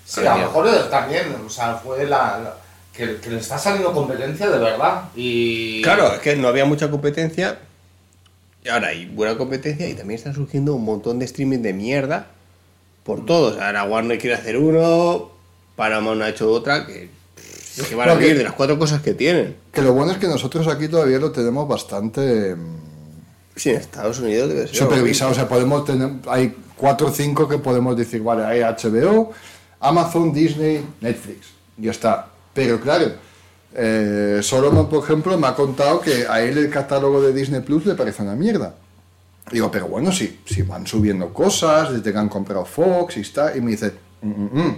Sí, 0.06 0.26
a 0.26 0.38
lo 0.38 0.44
mejor 0.44 0.90
también, 0.90 1.36
o 1.46 1.50
sea, 1.50 1.76
fue 1.76 2.06
la, 2.06 2.40
la- 2.40 2.58
que, 2.94 3.18
que 3.18 3.30
le 3.30 3.40
está 3.40 3.58
saliendo 3.58 3.92
competencia 3.92 4.50
de 4.50 4.58
verdad. 4.58 5.10
Y. 5.18 5.82
Claro, 5.82 6.14
es 6.14 6.20
que 6.20 6.38
no 6.38 6.48
había 6.48 6.64
mucha 6.64 6.90
competencia. 6.90 7.60
Y 8.64 8.70
ahora 8.70 8.88
hay 8.88 9.06
buena 9.08 9.38
competencia 9.38 9.90
y 9.90 9.96
también 9.96 10.18
están 10.18 10.34
surgiendo 10.34 10.76
un 10.76 10.86
montón 10.86 11.20
de 11.20 11.26
streaming 11.26 11.60
de 11.60 11.74
mierda 11.74 12.28
por 13.04 13.26
todos. 13.26 13.60
Ahora 13.60 13.84
Warner 13.84 14.18
quiere 14.18 14.38
hacer 14.38 14.56
uno, 14.58 15.30
Paramount 15.76 16.22
ha 16.22 16.30
hecho 16.30 16.50
otra, 16.50 16.86
que, 16.88 17.10
que 17.82 17.96
van 17.96 18.10
a 18.10 18.14
que- 18.14 18.20
vivir 18.20 18.38
de 18.38 18.44
las 18.44 18.54
cuatro 18.54 18.78
cosas 18.78 19.02
que 19.02 19.14
tienen. 19.14 19.56
Que 19.72 19.82
lo 19.82 19.94
bueno 19.94 20.12
es 20.12 20.18
que 20.18 20.28
nosotros 20.28 20.68
aquí 20.68 20.88
todavía 20.88 21.20
lo 21.20 21.32
tenemos 21.32 21.68
bastante 21.68 22.56
mm, 22.56 22.84
Sí, 23.56 23.70
en 23.70 23.78
Estados 23.78 24.20
Unidos 24.20 24.50
debe 24.50 24.68
ser. 24.68 24.76
supervisado. 24.76 25.32
O 25.32 25.34
sea, 25.36 25.48
podemos 25.48 25.86
tener, 25.86 26.10
hay 26.28 26.56
cuatro 26.76 27.08
o 27.08 27.12
cinco 27.12 27.48
que 27.48 27.60
podemos 27.60 27.96
decir, 27.96 28.22
vale, 28.24 28.44
hay 28.46 28.62
HBO, 28.62 29.32
Amazon, 29.80 30.34
Disney, 30.34 30.84
Netflix. 31.02 31.48
Ya 31.78 31.92
está. 31.92 32.28
Pero 32.54 32.80
claro, 32.80 33.12
eh, 33.76 34.40
Solomon, 34.42 34.90
por 34.90 35.04
ejemplo, 35.04 35.38
me 35.38 35.48
ha 35.48 35.56
contado 35.56 36.00
que 36.02 36.26
a 36.28 36.42
él 36.42 36.58
el 36.58 36.70
catálogo 36.70 37.22
de 37.22 37.34
Disney 37.34 37.62
Plus 37.62 37.86
le 37.86 37.96
parece 37.96 38.24
una 38.24 38.36
mierda. 38.36 38.76
Digo, 39.52 39.70
pero 39.70 39.88
bueno, 39.88 40.12
si, 40.12 40.40
si 40.46 40.62
van 40.64 40.88
subiendo 40.88 41.34
cosas, 41.34 41.92
desde 41.92 42.12
que 42.12 42.18
han 42.18 42.30
comprado 42.30 42.66
Fox 42.66 43.18
y 43.18 43.22
está, 43.22 43.56
y 43.56 43.62
me 43.62 43.72
dice, 43.72 43.92
"Mm, 44.22 44.30
mm, 44.30 44.50
mm. 44.62 44.78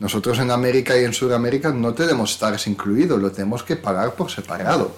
Nosotros 0.00 0.38
en 0.38 0.50
América 0.50 0.96
y 0.98 1.04
en 1.04 1.12
Sudamérica 1.12 1.70
no 1.70 1.92
tenemos 1.94 2.30
Stars 2.32 2.66
incluido, 2.66 3.16
lo 3.16 3.30
tenemos 3.32 3.62
que 3.62 3.76
pagar 3.76 4.14
por 4.14 4.30
separado. 4.30 4.92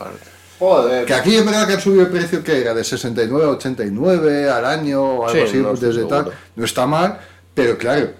Joder. 0.59 1.07
Que 1.07 1.14
aquí 1.14 1.37
es 1.37 1.45
verdad 1.45 1.66
que 1.66 1.73
han 1.75 1.80
subido 1.80 2.02
el 2.02 2.09
precio 2.09 2.45
que 2.45 2.61
era 2.61 2.75
de 2.75 2.85
69 2.85 3.45
a 3.47 3.49
89 3.49 4.50
al 4.50 4.64
año 4.66 5.02
o 5.02 5.26
algo 5.26 5.33
Sí, 5.33 5.40
así, 5.49 5.57
no 5.57 5.73
estoy 5.73 5.88
desde 5.88 6.04
tal. 6.04 6.30
No 6.54 6.64
está 6.64 6.87
mal, 6.87 7.19
pero 7.54 7.78
claro, 7.78 8.11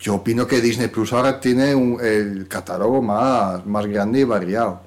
yo 0.00 0.14
opino 0.14 0.46
que 0.46 0.60
Disney 0.62 0.88
Plus 0.88 1.12
ahora 1.12 1.38
tiene 1.40 1.74
un- 1.74 1.98
el 2.02 2.48
catálogo 2.48 3.02
más, 3.02 3.66
más 3.66 3.84
grande 3.86 4.20
y 4.20 4.24
variado. 4.24 4.80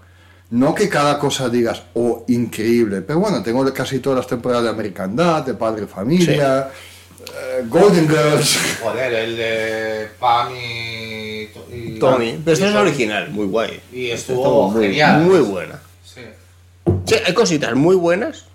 No 0.50 0.74
que 0.74 0.90
cada 0.90 1.20
cosa 1.20 1.48
digas, 1.50 1.84
oh, 1.94 2.25
increíble, 2.28 3.01
pero 3.01 3.20
bueno, 3.20 3.42
tengo 3.44 3.63
casi 3.74 4.00
todas 4.00 4.18
las 4.18 4.28
temporadas 4.28 4.63
de 4.66 4.70
American 4.72 5.16
Dad, 5.16 5.46
de 5.46 5.54
Padre 5.54 5.86
Familia, 5.88 6.70
Golden 7.69 8.07
Girls. 8.07 8.57
Joder, 8.81 9.13
el 9.13 9.38
de 9.38 10.07
Pam 10.19 10.53
y. 10.55 11.47
y- 11.73 12.00
Tommy. 12.00 12.39
Pero 12.43 12.53
esta 12.53 12.65
y 12.65 12.69
es 12.69 12.75
original, 12.75 13.29
muy 13.31 13.45
guay. 13.47 13.79
Y 13.91 14.07
Esta 14.09 14.33
estuvo 14.33 14.69
muy, 14.71 14.83
genial. 14.88 15.21
Muy 15.21 15.39
buena. 15.39 15.79
Sí. 16.03 16.21
Sí, 17.05 17.15
hay 17.25 17.33
cositas 17.33 17.75
muy 17.75 17.95
buenas, 17.95 18.45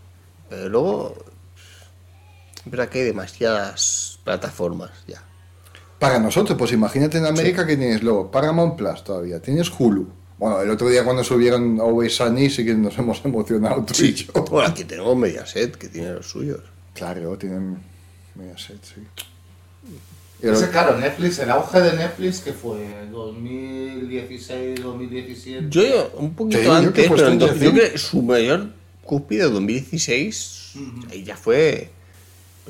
pero 0.49 0.69
luego 0.69 1.15
Es 2.65 2.71
verdad 2.71 2.89
que 2.89 3.01
hay 3.01 3.05
demasiadas 3.07 4.19
plataformas 4.25 4.91
ya. 5.07 5.23
Para 5.99 6.19
nosotros, 6.19 6.59
pues 6.59 6.73
imagínate 6.73 7.19
en 7.19 7.27
América 7.27 7.65
que 7.67 7.77
tienes 7.77 8.03
luego 8.03 8.31
Paramount 8.31 8.77
Plus 8.77 9.03
todavía, 9.05 9.41
tienes 9.41 9.71
Hulu. 9.79 10.07
Bueno, 10.39 10.61
el 10.61 10.69
otro 10.71 10.89
día 10.91 11.03
cuando 11.05 11.25
subieron 11.25 11.81
Always 11.81 12.17
Sunny 12.17 12.51
sí 12.51 12.65
que 12.65 12.75
nos 12.75 12.99
hemos 12.99 13.21
emocionado 13.25 13.83
tú 13.85 13.95
y 14.05 14.13
yo. 14.13 14.33
Bueno, 14.51 14.69
aquí 14.69 14.85
tenemos 14.85 15.17
Mediaset, 15.17 15.77
que 15.77 15.89
tiene 15.89 16.13
los 16.13 16.29
suyos. 16.29 16.61
Claro, 16.95 17.39
tienen 17.39 17.79
Mediaset, 18.37 18.83
sí. 18.85 19.03
Ese, 20.43 20.69
claro, 20.71 20.99
Netflix, 20.99 21.39
el 21.39 21.51
auge 21.51 21.81
de 21.81 21.97
Netflix 21.97 22.41
que 22.41 22.53
fue 22.53 23.07
2016, 23.11 24.83
2017. 24.83 25.67
Yo, 25.71 25.83
yo, 25.83 26.13
un 26.19 26.35
poquito 26.35 26.61
Sí, 26.63 26.69
antes, 26.69 27.09
pero 27.09 27.33
yo 27.33 27.49
creo 27.55 27.73
que 27.75 27.99
su 27.99 28.21
mayor 28.23 28.69
cúspide 29.03 29.45
2016, 29.45 30.73
ahí 31.11 31.25
ya 31.25 31.37
fue... 31.37 31.91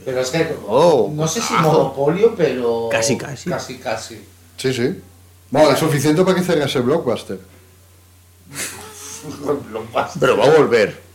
Pero 0.04 0.20
es 0.20 0.30
que, 0.30 0.54
Oh, 0.66 1.10
no 1.12 1.26
sé 1.26 1.40
si 1.40 1.54
ajo. 1.54 1.72
monopolio, 1.72 2.34
pero... 2.36 2.88
Casi, 2.90 3.16
casi. 3.16 3.48
Casi, 3.50 3.78
casi. 3.78 4.20
Sí, 4.58 4.72
sí. 4.72 5.00
Bueno, 5.50 5.70
es 5.72 5.78
suficiente 5.78 6.22
para 6.22 6.36
que 6.36 6.44
cerrase 6.44 6.80
Blockbuster. 6.80 7.38
Pero 10.20 10.36
va 10.36 10.44
a 10.46 10.50
volver. 10.50 11.05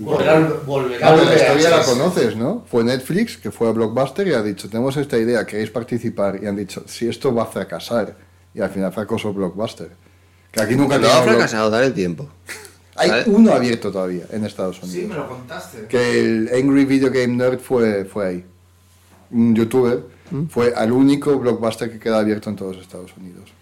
Volverá 0.00 0.98
Claro, 0.98 1.16
la 1.16 1.22
VHS. 1.22 1.36
historia 1.36 1.70
la 1.70 1.84
conoces, 1.84 2.36
¿no? 2.36 2.64
Fue 2.70 2.82
Netflix 2.84 3.36
que 3.36 3.50
fue 3.50 3.68
a 3.68 3.72
Blockbuster 3.72 4.26
y 4.28 4.32
ha 4.32 4.42
dicho, 4.42 4.68
tenemos 4.68 4.96
esta 4.96 5.16
idea, 5.18 5.46
¿queréis 5.46 5.70
participar? 5.70 6.40
Y 6.42 6.46
han 6.46 6.56
dicho, 6.56 6.82
si 6.86 7.08
esto 7.08 7.34
va 7.34 7.44
a 7.44 7.46
fracasar. 7.46 8.16
Y 8.54 8.60
al 8.60 8.70
final 8.70 8.92
fracasó 8.92 9.32
Blockbuster. 9.32 9.90
Que 10.50 10.62
aquí 10.62 10.74
nunca 10.76 10.98
No 10.98 11.06
ha 11.08 11.22
fracasado, 11.22 11.70
dale 11.70 11.90
tiempo. 11.90 12.28
Hay 12.96 13.10
¿Sabes? 13.10 13.26
uno 13.28 13.52
abierto 13.52 13.92
todavía 13.92 14.24
en 14.30 14.44
Estados 14.46 14.78
Sí, 14.82 14.86
Unidos. 15.04 15.08
me 15.10 15.14
lo 15.16 15.28
contaste. 15.28 15.86
que 15.86 16.18
el 16.20 16.50
Angry 16.54 16.84
Video 16.86 17.10
Game 17.10 17.28
Nerd 17.36 17.58
fue, 17.60 18.06
fue 18.06 18.26
ahí. 18.26 18.44
Un 19.30 19.54
youtuber. 19.54 20.00
Fue 20.48 20.72
al 20.74 20.90
único 20.90 21.38
blockbuster 21.38 21.90
que 21.92 21.98
queda 22.00 22.18
abierto 22.18 22.50
en 22.50 22.56
todos 22.56 22.78
Estados 22.78 23.12
Unidos. 23.16 23.52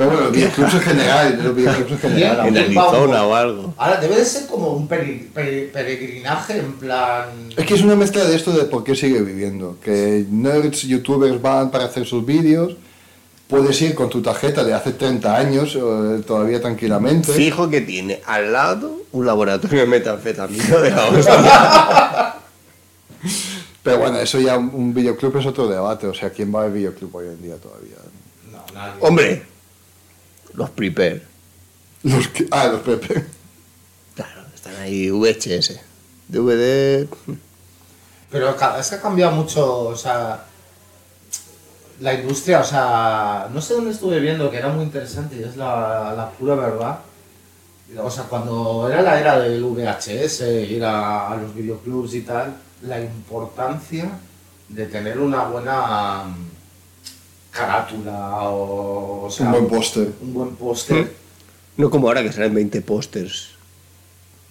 Pero 0.00 0.12
bueno, 0.12 0.24
los 0.28 0.32
videoclubs 0.32 0.72
en 0.74 0.80
general, 0.80 1.40
los 1.44 1.54
videoclubs 1.54 1.90
en 1.92 1.98
general. 1.98 2.48
En. 2.48 2.56
Arizona 2.56 3.22
o 3.26 3.34
algo. 3.34 3.74
Ahora, 3.76 4.00
debe 4.00 4.16
de 4.16 4.24
ser 4.24 4.46
como 4.46 4.68
un 4.72 4.88
peri- 4.88 5.28
peri- 5.30 5.70
peregrinaje 5.70 6.56
en 6.58 6.72
plan... 6.72 7.28
Es 7.54 7.66
que 7.66 7.74
es 7.74 7.82
una 7.82 7.96
mezcla 7.96 8.24
de 8.24 8.34
esto 8.34 8.50
de 8.52 8.64
por 8.64 8.82
qué 8.82 8.94
sigue 8.96 9.20
viviendo. 9.20 9.76
Que 9.84 10.24
nerds, 10.30 10.84
youtubers 10.84 11.42
van 11.42 11.70
para 11.70 11.84
hacer 11.84 12.06
sus 12.06 12.24
vídeos. 12.24 12.76
Puedes 13.46 13.82
ir 13.82 13.94
con 13.94 14.08
tu 14.08 14.22
tarjeta 14.22 14.64
de 14.64 14.72
hace 14.72 14.92
30 14.92 15.36
años 15.36 15.76
eh, 15.76 16.22
todavía 16.26 16.62
tranquilamente. 16.62 17.30
Fijo 17.34 17.68
que 17.68 17.82
tiene 17.82 18.22
al 18.24 18.54
lado 18.54 19.02
un 19.12 19.26
laboratorio 19.26 19.80
de 19.80 19.86
metanfetamina 19.86 20.76
de 20.78 20.90
la 20.92 21.06
hostia. 21.08 22.34
Pero 23.82 23.98
bueno, 23.98 24.18
eso 24.18 24.38
ya 24.40 24.56
un, 24.56 24.70
un 24.72 24.94
videoclub 24.94 25.36
es 25.36 25.44
otro 25.44 25.68
debate. 25.68 26.06
O 26.06 26.14
sea, 26.14 26.30
¿quién 26.30 26.54
va 26.54 26.64
al 26.64 26.72
videoclub 26.72 27.14
hoy 27.16 27.26
en 27.26 27.42
día 27.42 27.56
todavía? 27.56 27.96
No, 28.50 28.64
nadie. 28.72 28.92
Hombre, 29.00 29.42
los 30.60 30.70
prepare. 30.70 31.22
Los 32.02 32.28
que, 32.28 32.46
ah, 32.50 32.66
los 32.66 32.82
Pepe. 32.82 33.24
Claro, 34.14 34.42
están 34.54 34.76
ahí 34.76 35.10
VHS. 35.10 35.80
DVD. 36.28 37.08
Pero 38.30 38.50
es 38.50 38.88
que 38.88 38.94
ha 38.94 39.00
cambiado 39.00 39.32
mucho, 39.32 39.88
o 39.88 39.96
sea, 39.96 40.44
la 42.00 42.14
industria, 42.14 42.60
o 42.60 42.64
sea, 42.64 43.48
no 43.52 43.60
sé 43.60 43.74
dónde 43.74 43.90
estuve 43.90 44.20
viendo 44.20 44.50
que 44.50 44.58
era 44.58 44.68
muy 44.68 44.84
interesante 44.84 45.36
y 45.36 45.42
es 45.42 45.56
la, 45.56 46.12
la 46.14 46.30
pura 46.30 46.54
verdad. 46.54 46.98
O 47.98 48.10
sea, 48.10 48.24
cuando 48.24 48.88
era 48.90 49.00
la 49.00 49.18
era 49.18 49.38
del 49.40 49.64
VHS, 49.64 50.42
ir 50.68 50.84
a, 50.84 51.32
a 51.32 51.36
los 51.36 51.54
videoclubs 51.54 52.14
y 52.14 52.20
tal, 52.20 52.54
la 52.82 53.00
importancia 53.00 54.10
de 54.68 54.86
tener 54.86 55.18
una 55.18 55.44
buena 55.44 56.26
carátula 57.50 58.40
o, 58.50 59.24
o 59.26 59.30
sea, 59.30 59.46
Un 59.46 59.52
buen 59.52 59.66
póster. 59.68 60.12
un 60.22 60.34
buen 60.34 60.50
póster. 60.56 61.12
No 61.76 61.90
como 61.90 62.08
ahora 62.08 62.22
que 62.22 62.32
salen 62.32 62.54
20 62.54 62.80
pósters. 62.82 63.50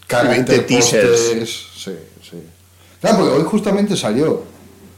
Carácter, 0.07 0.45
20 0.45 0.59
teasers. 0.67 1.09
pósters, 1.09 1.67
Sí, 1.75 1.91
sí. 2.29 2.37
Claro, 2.99 3.19
porque 3.19 3.33
hoy 3.35 3.43
justamente 3.43 3.95
salió, 3.95 4.43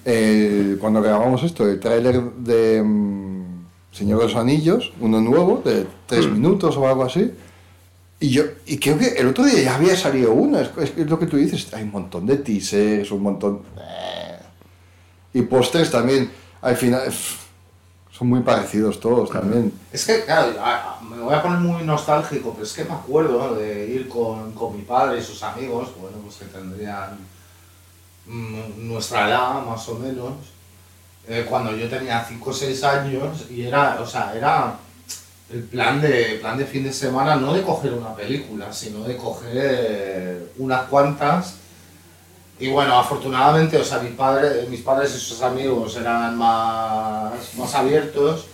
el- 0.06 0.78
cuando 0.80 1.02
grabamos 1.02 1.44
esto, 1.44 1.68
el 1.68 1.80
tráiler 1.80 2.22
de 2.38 2.82
mm, 2.84 3.66
Señor 3.92 4.20
de 4.20 4.26
los 4.28 4.36
Anillos, 4.36 4.94
uno 5.02 5.20
nuevo, 5.22 5.62
de 5.64 5.86
tres 6.08 6.28
minutos 6.28 6.78
o 6.78 6.88
algo 6.88 7.04
así. 7.04 7.32
Y 8.20 8.30
yo, 8.30 8.44
y 8.66 8.78
creo 8.78 8.98
que 8.98 9.08
el 9.18 9.28
otro 9.28 9.44
día 9.44 9.62
ya 9.64 9.76
había 9.76 9.96
salido 9.98 10.32
uno, 10.32 10.60
es, 10.60 10.70
es 10.82 10.92
que 10.92 11.02
es 11.02 11.10
lo 11.10 11.20
que 11.20 11.26
tú 11.26 11.38
dices, 11.38 11.74
hay 11.74 11.84
un 11.84 11.92
montón 11.92 12.26
de 12.26 12.38
teasers, 12.38 13.12
un 13.12 13.24
montón... 13.24 13.62
eh. 13.78 14.38
Y 15.34 15.42
pósters 15.44 15.90
también, 15.92 16.30
al 16.62 16.76
final, 16.78 17.04
pff, 17.06 17.36
son 18.22 18.30
muy 18.30 18.42
parecidos 18.42 19.00
todos 19.00 19.32
también. 19.32 19.74
Es 19.92 20.06
que, 20.06 20.24
claro, 20.24 20.54
me 21.10 21.18
voy 21.18 21.34
a 21.34 21.42
poner 21.42 21.58
muy 21.58 21.84
nostálgico, 21.84 22.52
pero 22.54 22.64
es 22.64 22.74
que 22.74 22.84
me 22.86 22.94
acuerdo 22.94 23.56
de 23.56 23.88
ir 23.88 24.08
con, 24.08 24.52
con 24.52 24.78
mi 24.78 24.84
padre 24.84 25.20
y 25.20 25.24
sus 25.24 25.42
amigos, 25.42 25.90
bueno, 26.00 26.18
pues 26.24 26.36
que 26.36 26.46
tendrían 26.46 27.18
mm, 28.28 28.88
nuestra 28.88 29.28
edad, 29.28 29.66
más 29.66 29.90
o 29.90 29.96
menos, 29.96 30.34
eh, 31.28 31.48
cuando 31.50 31.76
yo 31.76 31.90
tenía 31.90 32.24
5 32.24 32.48
o 32.48 32.54
6 32.54 32.84
años, 32.84 33.46
y 33.50 33.64
era, 33.64 34.00
o 34.00 34.06
sea, 34.06 34.36
era 34.36 34.76
el 35.52 35.64
plan 35.64 36.00
de, 36.00 36.38
plan 36.40 36.60
de 36.60 36.66
fin 36.66 36.84
de 36.84 36.94
semana, 36.94 37.38
no 37.38 37.56
de 37.56 37.64
coger 37.64 37.92
una 37.92 38.16
película, 38.16 38.72
sino 38.72 39.04
de 39.04 39.18
coger 39.18 40.52
unas 40.60 40.84
cuantas. 40.84 41.56
Y 42.62 42.70
bueno, 42.70 42.98
afortunadamente, 43.00 43.76
o 43.78 43.84
sea, 43.84 44.00
mi 44.00 44.12
padre, 44.12 44.68
mis 44.70 44.82
padres 44.82 45.16
y 45.16 45.20
sus 45.20 45.42
amigos 45.42 45.96
eran 45.98 46.38
más, 46.38 47.34
más 47.58 47.74
abiertos 47.76 48.46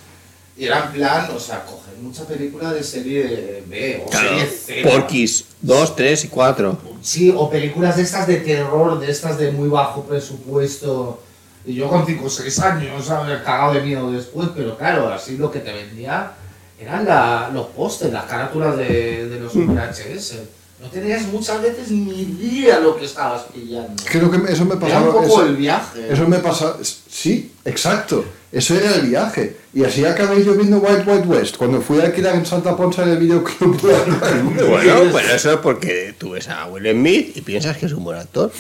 y 0.58 0.66
era 0.66 0.86
en 0.86 0.92
plan, 0.94 1.30
o 1.36 1.40
sea, 1.40 1.64
coger 1.66 1.96
mucha 2.02 2.24
película 2.26 2.72
de 2.72 2.84
serie 2.84 3.64
B 3.68 4.04
o 4.06 4.10
Claro, 4.10 4.30
serie 4.30 4.46
C. 4.48 4.82
Porquis 4.90 5.46
2, 5.62 5.96
3 5.96 6.24
y 6.26 6.28
4. 6.30 6.78
Sí, 7.02 7.34
o 7.36 7.50
películas 7.50 7.98
de 7.98 8.04
estas 8.04 8.26
de 8.28 8.38
terror, 8.38 8.98
de 9.00 9.12
estas 9.12 9.38
de 9.38 9.52
muy 9.52 9.68
bajo 9.70 10.04
presupuesto. 10.04 11.22
Y 11.66 11.74
yo 11.76 11.90
con 11.90 12.06
5 12.06 12.26
o 12.26 12.30
6 12.30 12.60
años, 12.60 13.06
¿sabes? 13.06 13.42
Cagado 13.42 13.74
de 13.74 13.82
miedo 13.82 14.10
después, 14.12 14.48
pero 14.56 14.78
claro, 14.78 15.10
así 15.10 15.36
lo 15.38 15.52
que 15.52 15.60
te 15.60 15.74
vendía 15.74 16.32
eran 16.80 17.06
la- 17.06 17.50
los 17.54 17.68
pósters, 17.68 18.14
las 18.14 18.24
carátulas 18.26 18.78
de, 18.78 19.28
de 19.28 19.40
los 19.40 19.54
VHS. 19.54 20.36
No 20.80 20.88
tenías 20.90 21.24
muchas 21.28 21.60
veces 21.62 21.90
ni 21.90 22.22
idea 22.22 22.80
lo 22.80 22.96
que 22.98 23.06
estabas 23.06 23.44
pillando. 23.54 24.02
Creo 24.06 24.30
que 24.30 24.38
eso 24.52 24.64
me 24.66 24.74
Era 24.76 24.80
pasaba... 24.80 25.06
un 25.08 25.12
poco 25.12 25.26
eso- 25.26 25.46
el 25.46 25.56
viaje. 25.56 26.14
Eso 26.14 26.28
me 26.28 26.38
pasa, 26.38 26.76
sí, 27.10 27.52
exacto. 27.66 28.24
Eso 28.52 28.76
era 28.76 28.94
el 28.96 29.08
viaje. 29.08 29.58
Y 29.74 29.84
así 29.84 30.06
acabé 30.06 30.44
yo 30.46 30.54
viendo 30.54 30.78
Wild 30.78 31.08
Wild 31.08 31.26
West. 31.28 31.58
Cuando 31.58 31.82
fui 31.82 32.00
a 32.00 32.04
alquilar 32.06 32.36
en 32.36 32.46
Santa 32.46 32.78
Ponsa 32.78 33.04
en 33.04 33.10
el 33.10 33.18
videoclub. 33.18 33.78
Bueno, 34.70 35.06
bueno, 35.12 35.30
eso 35.34 35.52
es 35.52 35.58
porque 35.58 36.14
tú 36.18 36.32
ves 36.32 36.48
a 36.48 36.68
Will 36.68 36.90
Smith 36.92 37.36
y 37.36 37.42
piensas 37.42 37.76
que 37.78 37.88
es 37.88 37.94
un 37.94 38.04
buen 38.04 38.18
actor. 38.20 38.52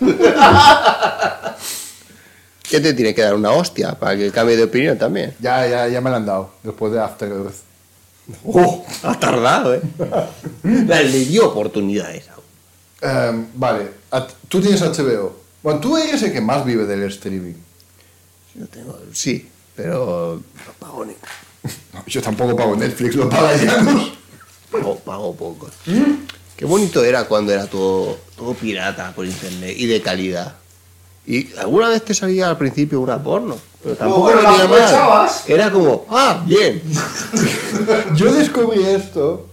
¿Qué 2.68 2.80
te 2.80 2.94
tiene 2.94 3.14
que 3.14 3.22
dar 3.22 3.34
una 3.34 3.50
hostia 3.50 3.92
para 3.98 4.16
que 4.16 4.30
cambie 4.30 4.56
de 4.56 4.64
opinión 4.64 4.96
también? 4.96 5.34
ya, 5.40 5.66
ya, 5.66 5.88
ya 5.88 6.00
me 6.00 6.08
la 6.10 6.16
han 6.16 6.26
dado. 6.26 6.52
Después 6.62 6.92
de 6.92 7.00
After 7.00 7.28
Earth. 7.28 7.54
¡Oh! 8.44 8.84
Ha 9.02 9.18
tardado, 9.18 9.74
¿eh? 9.74 9.80
Le 10.62 11.24
dio 11.24 11.48
oportunidades. 11.48 12.24
Em, 13.00 13.46
vale, 13.54 13.90
tú 14.48 14.60
tienes 14.60 14.82
HBO. 14.82 15.36
Bueno, 15.62 15.80
tú 15.80 15.96
eres 15.96 16.22
el 16.22 16.32
que 16.32 16.40
más 16.40 16.64
vive 16.64 16.86
del 16.86 17.02
streaming. 17.04 17.54
Yo 18.54 18.66
tengo, 18.66 18.98
sí, 19.12 19.48
pero 19.76 20.42
no 20.66 20.72
pago 20.78 21.04
ni. 21.04 21.14
No, 21.92 22.04
yo 22.06 22.22
tampoco 22.22 22.56
pago 22.56 22.74
Netflix, 22.76 23.16
lo 23.16 23.28
paga 23.28 23.58
Janus. 23.58 24.12
Pago, 24.70 24.98
pago 25.00 25.34
poco. 25.34 25.68
Qué 26.56 26.64
bonito 26.64 27.04
era 27.04 27.24
cuando 27.24 27.52
era 27.52 27.66
todo, 27.66 28.18
todo 28.36 28.54
pirata 28.54 29.12
por 29.12 29.26
internet 29.26 29.74
y 29.76 29.86
de 29.86 30.00
calidad. 30.00 30.56
Y 31.26 31.48
alguna 31.58 31.88
vez 31.88 32.04
te 32.04 32.14
salía 32.14 32.48
al 32.48 32.56
principio 32.58 33.00
una 33.00 33.22
porno, 33.22 33.56
pero 33.82 33.94
tampoco 33.94 34.30
la 34.34 34.42
mal. 34.66 35.28
Era 35.46 35.70
como, 35.70 36.06
ah, 36.10 36.42
bien. 36.46 36.82
Yo 38.16 38.32
descubrí 38.32 38.82
esto 38.82 39.46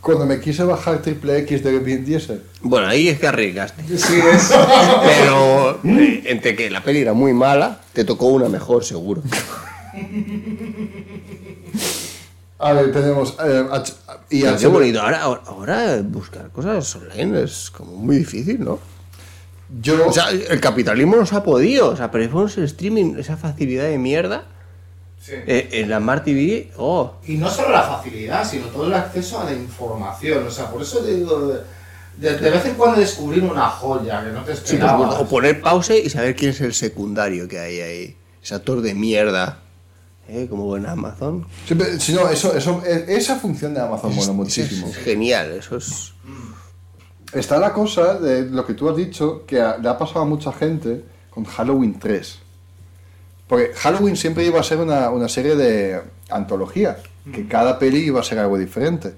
cuando 0.00 0.24
me 0.26 0.40
quise 0.40 0.64
bajar 0.64 1.02
Triple 1.02 1.38
X 1.40 1.62
de 1.62 1.78
Vin 1.80 2.04
Diesel. 2.04 2.42
Bueno, 2.62 2.86
ahí 2.88 3.08
es 3.08 3.18
que 3.18 3.26
arriesgaste. 3.26 3.82
Sí, 3.98 4.20
es. 4.32 4.52
Pero 5.04 5.80
eh, 5.84 6.22
entre 6.26 6.56
que 6.56 6.70
la 6.70 6.82
peli 6.82 7.00
era 7.00 7.12
muy 7.12 7.32
mala, 7.34 7.80
te 7.92 8.04
tocó 8.04 8.26
una 8.28 8.48
mejor, 8.48 8.84
seguro. 8.84 9.22
A 12.58 12.72
ver, 12.72 12.92
tenemos... 12.92 13.36
eh, 13.44 13.66
H- 13.72 13.92
y 14.30 14.42
Pero 14.42 14.56
qué 14.56 14.66
bonito. 14.68 15.00
Ahora, 15.02 15.22
ahora, 15.22 15.42
ahora 15.46 16.02
buscar 16.02 16.48
cosas 16.50 16.94
online 16.96 17.42
es 17.42 17.70
como 17.70 17.92
muy 17.96 18.16
difícil, 18.18 18.64
¿no? 18.64 18.78
Yo... 19.80 20.08
O 20.08 20.12
sea, 20.12 20.30
el 20.30 20.60
capitalismo 20.60 21.16
nos 21.16 21.32
ha 21.32 21.42
podido. 21.42 21.88
O 21.90 21.96
sea, 21.96 22.10
preferimos 22.10 22.56
el 22.58 22.64
streaming, 22.64 23.16
esa 23.18 23.36
facilidad 23.36 23.84
de 23.84 23.98
mierda. 23.98 24.44
Sí. 25.20 25.32
eh, 25.46 25.68
en 25.74 25.88
la 25.88 25.98
Smart 25.98 26.24
TV, 26.24 26.72
oh, 26.78 27.14
Y 27.28 27.34
no 27.36 27.48
solo 27.48 27.70
la 27.70 27.82
facilidad, 27.84 28.44
sino 28.44 28.66
todo 28.66 28.88
el 28.88 28.94
acceso 28.94 29.40
a 29.40 29.44
la 29.44 29.52
información. 29.52 30.44
O 30.44 30.50
sea, 30.50 30.68
por 30.68 30.82
eso 30.82 30.98
te 30.98 31.14
digo, 31.14 31.46
De, 32.16 32.36
de 32.38 32.50
vez 32.50 32.66
en 32.66 32.74
cuando 32.74 32.98
descubrir 33.00 33.44
una 33.44 33.68
joya 33.68 34.22
que 34.24 34.30
no 34.32 34.42
te 34.42 34.54
Sí, 34.56 34.60
por 34.62 34.64
esperabas. 34.72 35.00
supuesto. 35.02 35.22
O 35.24 35.28
poner 35.28 35.60
pause 35.60 36.02
y 36.04 36.10
saber 36.10 36.34
quién 36.34 36.50
es 36.50 36.60
el 36.60 36.74
secundario 36.74 37.46
que 37.46 37.60
hay 37.60 37.80
ahí. 37.80 38.16
Ese 38.42 38.56
actor 38.56 38.80
de 38.82 38.94
mierda. 38.94 39.60
¿eh? 40.28 40.48
Como 40.50 40.76
en 40.76 40.86
Amazon. 40.86 41.46
Siempre- 41.66 42.00
si 42.00 42.12
no, 42.14 42.28
eso, 42.28 42.56
eso, 42.56 42.82
e- 42.84 43.04
esa 43.16 43.36
función 43.36 43.74
de 43.74 43.80
Amazon 43.80 44.10
mola 44.14 44.22
Es- 44.30 44.34
muchísimo. 44.34 44.88
Es 44.88 44.96
genial, 44.96 45.52
eso 45.52 45.76
es. 45.76 46.11
Está 47.32 47.58
la 47.58 47.72
cosa 47.72 48.14
de 48.14 48.42
lo 48.50 48.66
que 48.66 48.74
tú 48.74 48.88
has 48.88 48.96
dicho, 48.96 49.44
que 49.46 49.60
a- 49.60 49.78
le 49.78 49.88
ha 49.88 49.96
pasado 49.96 50.20
a 50.20 50.24
mucha 50.24 50.52
gente 50.52 51.02
con 51.30 51.44
Halloween 51.44 51.98
3. 51.98 52.38
Porque 53.46 53.72
Halloween 53.74 54.16
siempre 54.16 54.44
iba 54.44 54.60
a 54.60 54.62
ser 54.62 54.78
una, 54.78 55.10
una 55.10 55.28
serie 55.28 55.56
de 55.56 56.00
antología, 56.30 56.98
que 57.32 57.46
cada 57.46 57.78
peli 57.78 57.98
iba 57.98 58.20
a 58.20 58.24
ser 58.24 58.38
algo 58.38 58.58
diferente. 58.58 59.12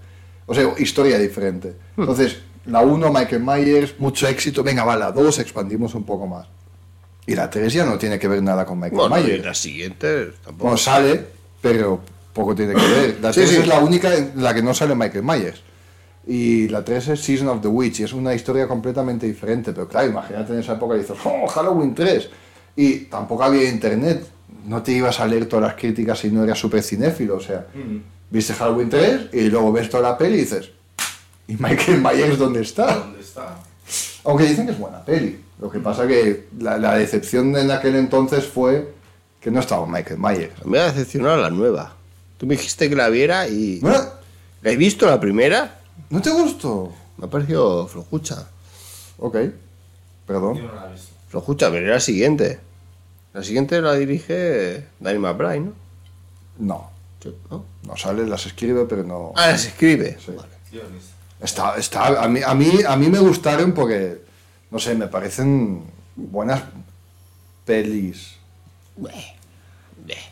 O 0.46 0.54
sea, 0.54 0.64
historia 0.78 1.18
diferente. 1.18 1.74
Entonces, 1.96 2.38
la 2.66 2.80
1, 2.80 3.12
Michael 3.12 3.42
Myers, 3.42 3.94
mucho 3.98 4.26
éxito, 4.28 4.62
venga, 4.62 4.84
va, 4.84 4.96
la 4.96 5.12
2, 5.12 5.38
expandimos 5.38 5.94
un 5.94 6.04
poco 6.04 6.26
más. 6.26 6.46
Y 7.26 7.34
la 7.34 7.48
3 7.48 7.72
ya 7.72 7.84
no 7.86 7.96
tiene 7.96 8.18
que 8.18 8.28
ver 8.28 8.42
nada 8.42 8.66
con 8.66 8.78
Michael 8.78 8.96
Bueno, 9.08 9.18
y 9.18 9.22
Myers. 9.24 9.44
la 9.44 9.54
siguiente 9.54 10.26
tampoco. 10.44 10.64
Bueno, 10.64 10.76
sale, 10.76 11.24
pero 11.62 12.00
poco 12.32 12.54
tiene 12.54 12.74
que 12.74 12.86
ver. 12.86 13.18
La 13.22 13.32
Sí, 13.32 13.40
3 13.40 13.50
sí. 13.50 13.56
es 13.56 13.66
la 13.66 13.78
única 13.78 14.14
en 14.14 14.32
la 14.42 14.52
que 14.52 14.62
no 14.62 14.74
sale 14.74 14.94
Michael 14.94 15.24
Myers. 15.24 15.62
Y 16.26 16.68
la 16.68 16.82
3 16.84 17.08
es 17.08 17.20
Season 17.20 17.48
of 17.48 17.60
the 17.60 17.68
Witch, 17.68 18.00
y 18.00 18.04
es 18.04 18.12
una 18.12 18.34
historia 18.34 18.66
completamente 18.66 19.26
diferente. 19.26 19.72
Pero 19.72 19.88
claro, 19.88 20.08
imagínate 20.08 20.52
en 20.54 20.60
esa 20.60 20.74
época 20.74 20.94
y 20.96 21.00
dices, 21.00 21.16
¡oh, 21.24 21.46
Halloween 21.46 21.94
3! 21.94 22.28
Y 22.76 22.96
tampoco 23.06 23.44
había 23.44 23.68
internet. 23.68 24.26
No 24.66 24.82
te 24.82 24.92
ibas 24.92 25.20
a 25.20 25.26
leer 25.26 25.46
todas 25.46 25.66
las 25.66 25.74
críticas 25.74 26.18
si 26.18 26.30
no 26.30 26.42
eras 26.42 26.58
súper 26.58 26.82
cinéfilo. 26.82 27.36
O 27.36 27.40
sea, 27.40 27.66
viste 28.30 28.54
Halloween 28.54 28.88
3 28.88 29.28
y 29.34 29.42
luego 29.50 29.70
ves 29.72 29.90
toda 29.90 30.02
la 30.10 30.18
peli 30.18 30.36
y 30.36 30.40
dices, 30.40 30.70
¿y 31.46 31.54
Michael 31.58 32.00
Myers 32.00 32.38
dónde 32.38 32.62
está? 32.62 32.94
¿Dónde 32.96 33.20
está? 33.20 33.58
Aunque 34.24 34.44
dicen 34.44 34.66
que 34.66 34.72
es 34.72 34.78
buena 34.78 35.04
peli. 35.04 35.40
Lo 35.60 35.70
que 35.70 35.78
pasa 35.78 36.06
que 36.06 36.46
la, 36.58 36.78
la 36.78 36.96
decepción 36.96 37.54
en 37.56 37.70
aquel 37.70 37.96
entonces 37.96 38.44
fue 38.46 38.92
que 39.40 39.50
no 39.50 39.60
estaba 39.60 39.86
Michael 39.86 40.18
Myers. 40.18 40.64
Me 40.64 40.78
ha 40.78 40.84
decepcionado 40.90 41.36
la 41.36 41.50
nueva. 41.50 41.94
Tú 42.38 42.46
me 42.46 42.56
dijiste 42.56 42.88
que 42.88 42.96
la 42.96 43.10
viera 43.10 43.46
y. 43.46 43.78
Bueno, 43.80 43.98
La 44.62 44.70
he 44.70 44.76
visto 44.76 45.06
la 45.06 45.20
primera. 45.20 45.80
¿No 46.10 46.20
te 46.22 46.30
gustó? 46.30 46.92
Me 47.16 47.26
ha 47.26 47.30
parecido 47.30 47.86
flojucha. 47.86 48.46
Ok, 49.18 49.36
perdón. 50.26 50.56
Yo 50.56 50.62
no 50.64 50.74
la 50.74 50.88
he 50.88 50.92
visto. 50.92 51.12
Flojucha, 51.28 51.70
pero 51.70 51.84
era 51.86 51.94
la 51.94 52.00
siguiente. 52.00 52.60
La 53.32 53.42
siguiente 53.42 53.80
la 53.80 53.94
dirige 53.94 54.86
Danny 55.00 55.18
McBride, 55.18 55.60
¿no? 55.60 55.72
No, 56.58 56.90
Sí, 57.20 57.34
¿no? 57.50 57.64
no 57.84 57.96
sale, 57.96 58.26
las 58.26 58.46
escribe, 58.46 58.84
pero 58.86 59.02
no. 59.02 59.32
Ah, 59.34 59.48
las 59.48 59.64
escribe. 59.64 60.18
Sí. 60.24 60.32
Vale. 60.32 60.48
Está, 61.40 61.76
está, 61.76 62.22
a, 62.22 62.28
mí, 62.28 62.40
a, 62.44 62.54
mí, 62.54 62.70
a 62.86 62.96
mí 62.96 63.08
me 63.08 63.18
gustaron 63.18 63.72
porque, 63.72 64.22
no 64.70 64.78
sé, 64.78 64.94
me 64.94 65.08
parecen 65.08 65.84
buenas 66.16 66.62
pelis. 67.64 68.36
Bueh. 68.96 69.34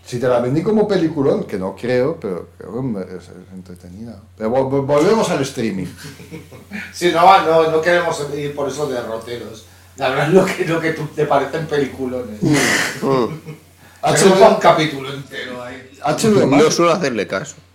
Si 0.05 0.19
te 0.21 0.29
la 0.29 0.41
vendí 0.41 0.63
como 0.63 0.87
peliculón, 0.87 1.45
que 1.45 1.59
no 1.59 1.75
creo, 1.75 2.19
pero 2.21 2.49
creo 2.59 2.73
que 3.07 3.17
es, 3.17 3.23
es 3.25 3.53
entretenida. 3.55 4.21
Pero 4.37 4.51
vol- 4.51 4.71
vol- 4.71 4.87
volvemos 4.87 5.31
al 5.31 5.41
streaming. 5.43 5.87
Sí, 6.93 7.11
no, 7.13 7.45
no, 7.47 7.71
no 7.71 7.81
queremos 7.81 8.21
ir 8.37 8.55
por 8.55 8.69
eso 8.69 8.87
de 8.87 8.95
derroteros. 8.95 9.65
De 9.97 10.05
hablar 10.05 10.29
lo 10.31 10.45
que, 10.45 10.65
lo 10.67 10.81
que 10.81 10.93
tú- 10.93 11.07
te 11.15 11.25
parecen 11.27 11.67
peliculones. 11.67 12.39
Hacemos 14.03 14.39
un 14.39 14.45
HBO, 14.45 14.59
capítulo 14.61 15.13
entero 15.13 15.63
ahí. 15.63 15.91
HBO 16.05 16.47
No 16.47 16.71
suelo 16.71 16.93
hacerle 16.93 17.27
caso. 17.27 17.55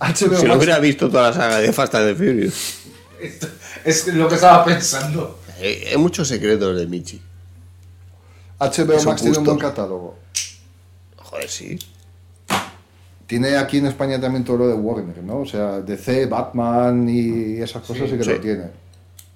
HBO 0.00 0.36
Si 0.38 0.46
lo 0.46 0.56
hubiera 0.56 0.78
visto 0.78 1.08
toda 1.08 1.30
la 1.30 1.32
saga 1.36 1.58
de 1.60 1.72
Fast 1.72 1.94
and 1.94 2.08
the 2.08 2.14
Furious. 2.14 2.74
Esto- 3.20 3.48
Es 3.84 4.06
lo 4.08 4.28
que 4.28 4.34
estaba 4.36 4.64
pensando. 4.64 5.38
Hay, 5.58 5.84
hay 5.90 5.96
muchos 5.96 6.28
secretos 6.28 6.76
de 6.76 6.86
Michi. 6.86 7.20
HBO 8.60 9.02
Max 9.04 9.22
tiene 9.22 9.38
un 9.38 9.44
buen 9.44 9.58
catálogo. 9.58 10.18
Joder, 11.30 11.48
sí. 11.48 11.78
Tiene 13.26 13.56
aquí 13.56 13.78
en 13.78 13.86
España 13.86 14.18
también 14.20 14.44
todo 14.44 14.56
lo 14.58 14.68
de 14.68 14.74
Warner, 14.74 15.22
¿no? 15.22 15.40
O 15.40 15.46
sea, 15.46 15.80
DC, 15.80 16.26
Batman 16.26 17.06
y 17.08 17.60
esas 17.60 17.82
cosas 17.82 18.08
sí, 18.08 18.16
que 18.16 18.24
sí. 18.24 18.30
lo 18.30 18.40
tiene. 18.40 18.64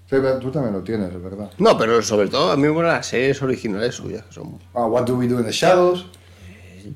Sí, 0.09 0.17
tú 0.41 0.51
también 0.51 0.75
lo 0.75 0.83
tienes, 0.83 1.13
es 1.13 1.23
verdad. 1.23 1.51
No, 1.59 1.77
pero 1.77 2.01
sobre 2.03 2.29
todo 2.29 2.51
a 2.53 2.57
mí 2.57 2.63
me 2.63 2.71
molan 2.71 2.93
las 2.97 3.07
series 3.07 3.41
originales 3.43 3.95
suyas, 3.95 4.25
que 4.25 4.33
son 4.33 4.59
Ah, 4.75 4.87
What 4.87 5.05
Do 5.05 5.17
We 5.17 5.29
Do 5.29 5.39
in 5.41 5.45
the 5.47 5.53
Shadows. 5.53 6.07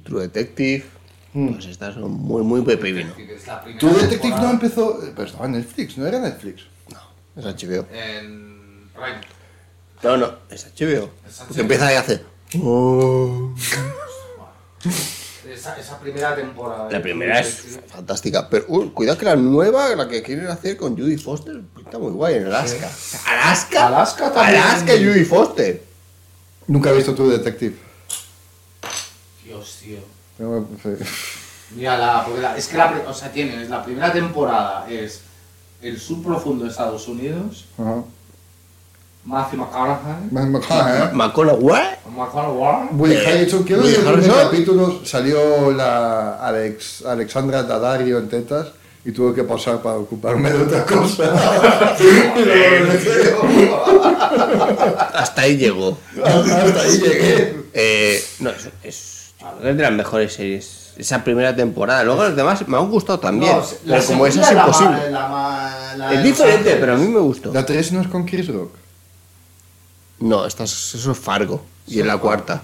True 0.05 0.23
Detective. 0.23 0.85
Mm. 1.35 1.53
Pues 1.53 1.67
estas 1.67 1.95
son 1.95 2.11
muy, 2.13 2.43
muy 2.43 2.65
la 2.65 2.79
primera 2.81 3.13
Tu 3.79 3.89
Detective 3.89 4.35
no 4.41 4.51
empezó... 4.51 5.03
eh, 5.05 5.13
Pero 5.15 5.29
estaba 5.29 5.45
en 5.47 5.53
Netflix, 5.53 5.99
¿no 5.99 6.07
era 6.07 6.19
Netflix? 6.19 6.63
Es 7.37 7.45
HBO. 7.45 7.87
En 7.93 8.89
Prime. 8.95 9.21
No, 10.03 10.17
no, 10.17 10.31
es 10.51 10.65
HBO. 10.79 11.11
Es 11.29 11.37
Porque 11.39 11.55
HBO. 11.55 11.61
empieza 11.61 11.93
y 11.93 11.97
hace. 11.97 12.23
"Oh". 12.63 13.55
Esa, 15.49 15.79
esa 15.79 15.99
primera 16.01 16.35
temporada. 16.35 16.91
La 16.91 17.01
primera 17.01 17.39
es 17.39 17.79
fantástica. 17.87 18.49
Pero 18.51 18.67
cuidado 18.93 19.17
que 19.17 19.25
la 19.25 19.37
nueva, 19.37 19.95
la 19.95 20.09
que 20.09 20.21
quieren 20.23 20.49
hacer 20.49 20.77
con 20.77 20.97
Judy 20.97 21.17
Foster, 21.19 21.61
está 21.85 21.99
muy 21.99 22.11
guay 22.13 22.35
en 22.37 22.47
Alaska. 22.47 22.91
¿Alaska? 23.27 23.87
Alaska 23.87 24.33
también. 24.33 24.61
Alaska 24.63 24.95
y 24.95 25.05
Judy 25.07 25.25
Foster. 25.25 25.83
Nunca 26.67 26.91
he 26.91 26.95
visto 26.97 27.15
tu 27.15 27.29
Detective. 27.29 27.77
Dios, 29.45 29.79
tío. 29.81 29.99
Mira, 31.75 31.97
la, 31.97 32.27
la- 32.41 32.57
es 32.57 32.67
que 32.69 32.77
la, 32.77 33.05
o 33.07 33.15
sea, 33.15 33.31
tienes 33.33 33.69
la 33.71 33.85
primera 33.85 34.13
temporada 34.13 34.87
es 34.91 35.21
el 35.83 36.01
subprofundo 36.01 36.65
de 36.65 36.71
Estados 36.71 37.07
Unidos, 37.07 37.67
Ajá. 37.79 38.03
Matthew 39.27 39.59
McConaughey, 39.59 40.63
ajá, 40.71 41.05
¿eh? 41.05 41.11
¿McConaughey? 41.13 41.83
McConaughey, 42.17 42.89
Woody 42.93 43.15
Eh, 43.15 43.23
quiero 43.25 43.43
decir 43.43 43.65
que 43.65 43.75
en 43.75 44.07
el 44.07 44.09
Harrelson. 44.09 44.35
capítulo 44.45 45.01
salió 45.05 45.73
la 45.73 46.37
Alex, 46.47 47.05
Alexandra 47.05 47.65
Daddario 47.65 48.19
en 48.19 48.29
tetas 48.29 48.69
y 49.05 49.11
tuve 49.13 49.35
que 49.35 49.43
pasar 49.45 49.79
para 49.83 49.97
ocuparme 49.97 50.51
de 50.51 50.63
otra 50.63 50.85
cosa. 50.85 51.25
Hasta 55.15 55.43
ahí 55.43 55.57
llegó. 55.57 55.99
Hasta 56.25 56.81
ahí 56.81 56.99
llegué. 56.99 57.57
Eh, 57.75 58.25
no, 58.41 58.51
es, 58.51 58.69
es, 58.83 59.33
es 59.63 59.77
de 59.77 59.83
las 59.83 59.93
mejores 59.93 60.33
series. 60.35 60.87
Esa 60.97 61.23
primera 61.23 61.55
temporada. 61.55 62.03
Luego 62.05 62.25
las 62.25 62.35
demás 62.37 62.67
me 62.69 62.79
han 62.79 62.91
gustado 62.91 63.21
también. 63.21 63.53
No, 63.53 63.59
la 63.85 63.97
pero 63.97 64.07
como 64.07 64.27
esa 64.27 64.41
es 64.41 64.53
la 64.55 64.61
imposible. 64.63 65.11
la 65.11 65.29
ma- 65.29 65.95
la 65.97 66.13
Es 66.15 66.23
diferente, 66.23 66.77
pero 66.81 66.95
a 66.95 66.97
mí 66.97 67.07
me 67.07 67.21
gustó. 67.21 67.53
La 67.53 67.67
3 67.67 67.93
no 67.93 68.01
es 68.01 68.09
con 68.09 68.25
Chris 68.25 68.49
Rock. 68.49 68.71
No, 70.21 70.47
esta 70.47 70.65
es- 70.65 70.95
eso 70.95 71.13
es 71.13 71.19
Fargo. 71.19 71.63
Y 71.87 72.01
en 72.01 72.07
la 72.07 72.19
cuarta. 72.19 72.63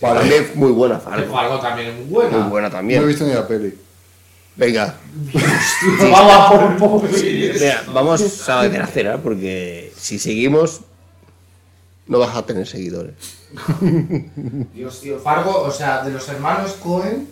Vale. 0.00 0.20
También 0.20 0.50
muy 0.56 0.72
buena 0.72 0.98
Fargo. 0.98 1.32
Fargo 1.32 1.60
también 1.60 1.88
es 1.90 1.94
muy 1.96 2.04
buena. 2.06 2.38
Muy 2.38 2.50
buena 2.50 2.68
No 2.68 2.74
he 2.74 2.78
también. 2.78 3.06
visto 3.06 3.24
ni 3.24 3.32
la 3.32 3.46
peli. 3.46 3.78
Venga, 4.56 4.94
Vamos 6.12 6.32
a 6.32 6.48
por 6.50 6.62
un 6.62 6.76
poco 6.76 7.08
de 7.08 7.52
mira, 7.58 7.84
vamos 7.92 8.48
a 8.48 8.62
meter 8.62 8.82
a 8.82 8.86
cera 8.86 9.18
porque 9.18 9.92
si 9.98 10.18
seguimos 10.20 10.82
no 12.06 12.20
vas 12.20 12.36
a 12.36 12.46
tener 12.46 12.64
seguidores. 12.68 13.14
Dios, 14.74 15.00
tío, 15.00 15.18
Fargo, 15.18 15.62
o 15.62 15.70
sea, 15.72 16.04
de 16.04 16.12
los 16.12 16.28
hermanos 16.28 16.72
Cohen, 16.74 17.26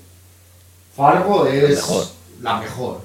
Fargo 0.96 1.46
es 1.46 1.76
mejor. 1.76 2.06
la 2.40 2.56
mejor. 2.60 3.00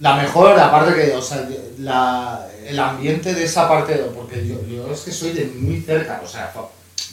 La 0.00 0.16
mejor, 0.16 0.58
aparte 0.58 0.94
que, 0.94 1.12
o 1.14 1.20
sea, 1.22 1.46
la, 1.78 2.46
el 2.66 2.78
ambiente 2.78 3.34
de 3.34 3.44
esa 3.44 3.68
parte, 3.68 3.94
porque 4.16 4.46
yo, 4.46 4.60
yo 4.66 4.90
es 4.92 5.00
que 5.00 5.12
soy 5.12 5.32
de 5.32 5.44
muy 5.46 5.80
cerca, 5.82 6.20
o 6.24 6.26
sea, 6.26 6.52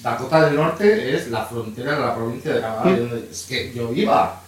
Dakota 0.02 0.45
del 0.45 0.56
Norte 0.56 1.15
es 1.15 1.30
la 1.30 1.43
frontera 1.45 1.95
de 1.95 2.00
la 2.02 2.15
provincia 2.15 2.54
de 2.54 2.62
Canadá, 2.62 2.84
donde- 2.97 3.28
es 3.32 3.43
que 3.43 3.73
yo 3.73 3.91
iba. 3.93 4.41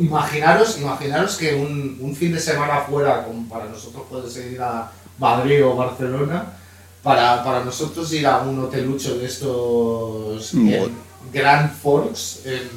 Imaginaros, 0.00 0.78
imaginaros 0.78 1.36
que 1.36 1.54
un, 1.54 1.98
un 2.00 2.16
fin 2.16 2.32
de 2.32 2.40
semana 2.40 2.80
fuera, 2.80 3.24
como 3.24 3.48
para 3.48 3.66
nosotros 3.66 4.02
puede 4.10 4.28
ser 4.28 4.50
ir 4.52 4.60
a 4.60 4.90
Madrid 5.18 5.64
o 5.64 5.76
Barcelona, 5.76 6.46
para, 7.02 7.44
para 7.44 7.62
nosotros 7.64 8.12
ir 8.12 8.26
a 8.26 8.38
un 8.38 8.58
hotelucho 8.64 9.16
de 9.18 9.26
estos 9.26 10.52
en 10.88 10.96
Grand 11.32 11.72
Forks, 11.80 12.40
en, 12.44 12.68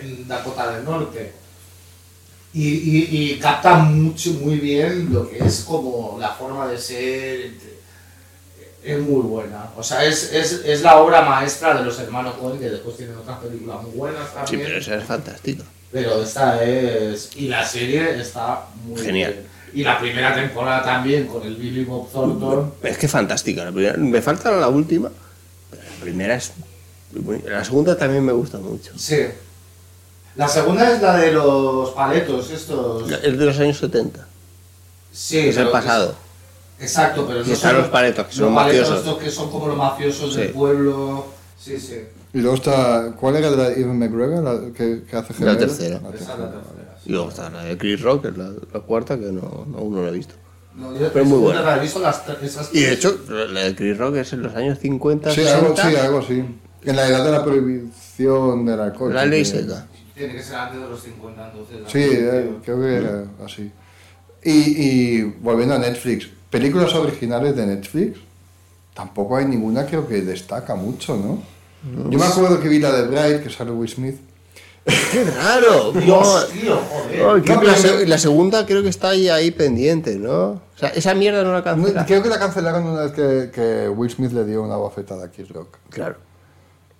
en 0.00 0.28
Dakota 0.28 0.70
del 0.70 0.84
Norte. 0.84 1.32
Y, 2.54 2.68
y, 2.68 3.32
y 3.32 3.38
capta 3.38 3.74
mucho, 3.76 4.30
muy 4.34 4.56
bien 4.56 5.12
lo 5.12 5.28
que 5.28 5.38
es 5.44 5.60
como 5.60 6.16
la 6.18 6.30
forma 6.30 6.66
de 6.68 6.78
ser. 6.78 7.50
Es 8.82 9.00
muy 9.00 9.22
buena. 9.22 9.70
O 9.76 9.82
sea, 9.82 10.04
es, 10.04 10.32
es, 10.32 10.62
es 10.64 10.82
la 10.82 10.98
obra 10.98 11.22
maestra 11.22 11.74
de 11.76 11.84
los 11.84 11.98
hermanos 11.98 12.34
Coen, 12.36 12.58
que 12.60 12.70
después 12.70 12.96
tienen 12.96 13.16
otras 13.16 13.38
películas 13.40 13.82
muy 13.82 13.90
buenas 13.92 14.28
Sí, 14.28 14.34
también. 14.36 14.62
pero 14.64 14.78
esa 14.78 14.94
es 14.96 15.04
fantástica. 15.04 15.64
Pero 15.90 16.22
esta 16.22 16.62
es. 16.64 17.30
Y 17.36 17.48
la 17.48 17.66
serie 17.66 18.18
está 18.20 18.66
muy 18.84 19.00
Genial. 19.00 19.32
bien. 19.32 19.46
Y 19.74 19.82
la 19.82 19.98
primera 19.98 20.34
temporada 20.34 20.82
también 20.84 21.26
con 21.26 21.42
el 21.44 21.56
Billy 21.56 21.84
Bob 21.84 22.10
Thornton. 22.10 22.72
Es 22.82 22.96
que 22.96 23.08
fantástica. 23.08 23.64
La 23.64 23.72
primera, 23.72 23.96
me 23.98 24.22
falta 24.22 24.52
la 24.52 24.68
última, 24.68 25.10
pero 25.70 25.82
la 25.82 26.00
primera 26.02 26.36
es. 26.36 26.52
La 27.46 27.64
segunda 27.64 27.96
también 27.98 28.24
me 28.24 28.32
gusta 28.32 28.58
mucho. 28.58 28.92
Sí. 28.96 29.16
La 30.36 30.48
segunda 30.48 30.92
es 30.92 31.00
la 31.00 31.16
de 31.16 31.32
los 31.32 31.90
paletos, 31.90 32.50
estos. 32.50 33.10
Es 33.10 33.38
de 33.38 33.46
los 33.46 33.58
años 33.58 33.78
70. 33.78 34.26
Sí, 35.12 35.38
Es 35.38 35.56
el 35.56 35.68
pasado. 35.68 36.14
Exacto, 36.78 37.24
pero 37.26 37.42
no 37.42 37.50
están 37.52 37.70
son 37.72 37.80
los 37.80 37.88
paletos, 37.90 38.26
que 38.26 38.32
son 38.34 38.44
los 38.46 38.54
paletos 38.54 38.80
mafiosos. 38.90 39.06
estos 39.06 39.22
que 39.24 39.30
son 39.30 39.50
como 39.50 39.68
los 39.68 39.76
mafiosos 39.78 40.34
Sí. 40.34 40.40
del 40.40 40.50
pueblo. 40.50 41.24
Sí, 41.58 41.80
sí. 41.80 42.00
Y 42.34 42.38
luego 42.40 42.56
está. 42.56 43.12
¿Cuál 43.18 43.36
era 43.36 43.50
la 43.50 43.70
de 43.70 43.80
Evan 43.80 43.98
McGregor? 43.98 44.42
La 44.44 44.72
que, 44.74 45.04
que 45.10 45.16
hace 45.16 45.32
La 45.42 45.56
tercera. 45.56 46.00
La 46.02 46.10
Esa 46.10 46.18
es 46.34 46.38
la 46.38 46.50
tercera. 46.50 46.98
Y 47.06 47.12
luego 47.12 47.28
está 47.30 47.48
la 47.48 47.64
de 47.64 47.78
Chris 47.78 48.02
Rock, 48.02 48.22
que 48.22 48.28
es 48.28 48.36
la, 48.36 48.50
la 48.74 48.80
cuarta, 48.80 49.18
que 49.18 49.32
no, 49.32 49.64
no- 49.66 49.78
aún 49.78 49.94
no 49.94 50.02
la 50.02 50.08
he 50.10 50.12
visto. 50.12 50.34
No, 50.74 50.92
yo 50.98 51.10
Pero 51.10 51.24
muy 51.24 51.38
buena. 51.38 51.62
buena. 51.62 51.76
He 51.78 51.80
visto 51.80 51.98
las 52.00 52.26
tres- 52.26 52.42
esas 52.42 52.74
Y 52.74 52.80
de 52.82 52.92
hecho, 52.92 53.18
la 53.30 53.60
de 53.62 53.74
Chris 53.74 53.96
Rock 53.96 54.16
es 54.16 54.34
en 54.34 54.42
los 54.42 54.54
años 54.54 54.78
50, 54.78 55.30
Sí, 55.30 55.40
60. 55.44 55.58
algo, 55.58 55.76
sí, 55.76 55.96
algo 55.96 56.18
así. 56.18 56.44
En 56.84 56.96
la 56.96 57.08
edad 57.08 57.24
de 57.24 57.30
la 57.32 57.42
prohibición 57.42 58.68
alcohol. 58.68 59.14
La 59.14 59.24
ley 59.24 59.46
sí, 59.46 59.52
que- 59.52 59.58
seca. 59.62 59.86
Tiene 60.16 60.32
que 60.34 60.42
ser 60.42 60.56
antes 60.56 60.80
de 60.80 60.88
los 60.88 61.02
50, 61.02 61.50
entonces. 61.52 61.76
Sí, 61.92 61.98
eh, 62.02 62.56
creo 62.64 62.80
que 62.80 62.94
era 62.96 63.24
así. 63.44 63.70
Y, 64.42 64.50
y 64.50 65.22
volviendo 65.40 65.74
a 65.74 65.78
Netflix, 65.78 66.28
películas 66.50 66.94
originales 66.94 67.54
de 67.56 67.66
Netflix, 67.66 68.18
tampoco 68.94 69.36
hay 69.36 69.44
ninguna 69.44 69.84
creo 69.86 70.08
que 70.08 70.22
destaca 70.22 70.74
mucho, 70.74 71.16
¿no? 71.16 71.42
Yo 72.10 72.18
me 72.18 72.24
acuerdo 72.24 72.60
que 72.60 72.68
vi 72.68 72.78
la 72.78 72.90
de 72.92 73.06
Bright, 73.08 73.42
que 73.42 73.50
sale 73.50 73.70
Will 73.70 73.88
Smith. 73.88 74.16
¡Qué 75.12 75.24
raro! 75.24 75.92
Dios, 75.92 76.48
tío, 76.52 76.76
joder. 76.76 77.20
No, 77.48 77.54
la, 77.54 77.60
pero- 77.60 77.76
se- 77.76 78.06
la 78.06 78.18
segunda 78.18 78.64
creo 78.66 78.82
que 78.82 78.88
está 78.88 79.10
ahí, 79.10 79.28
ahí 79.28 79.50
pendiente, 79.50 80.16
¿no? 80.16 80.50
O 80.52 80.60
sea, 80.76 80.88
esa 80.90 81.12
mierda 81.14 81.42
no 81.42 81.52
la 81.52 81.58
No, 81.58 81.64
cancela. 81.64 82.06
Creo 82.06 82.22
que 82.22 82.28
la 82.28 82.38
cancelaron 82.38 82.84
una 82.86 83.02
vez 83.02 83.12
que, 83.12 83.50
que 83.52 83.88
Will 83.88 84.10
Smith 84.10 84.32
le 84.32 84.44
dio 84.44 84.62
una 84.62 84.76
bofetada 84.76 85.24
a 85.26 85.30
Chris 85.30 85.48
Rock. 85.50 85.76
Claro. 85.90 86.16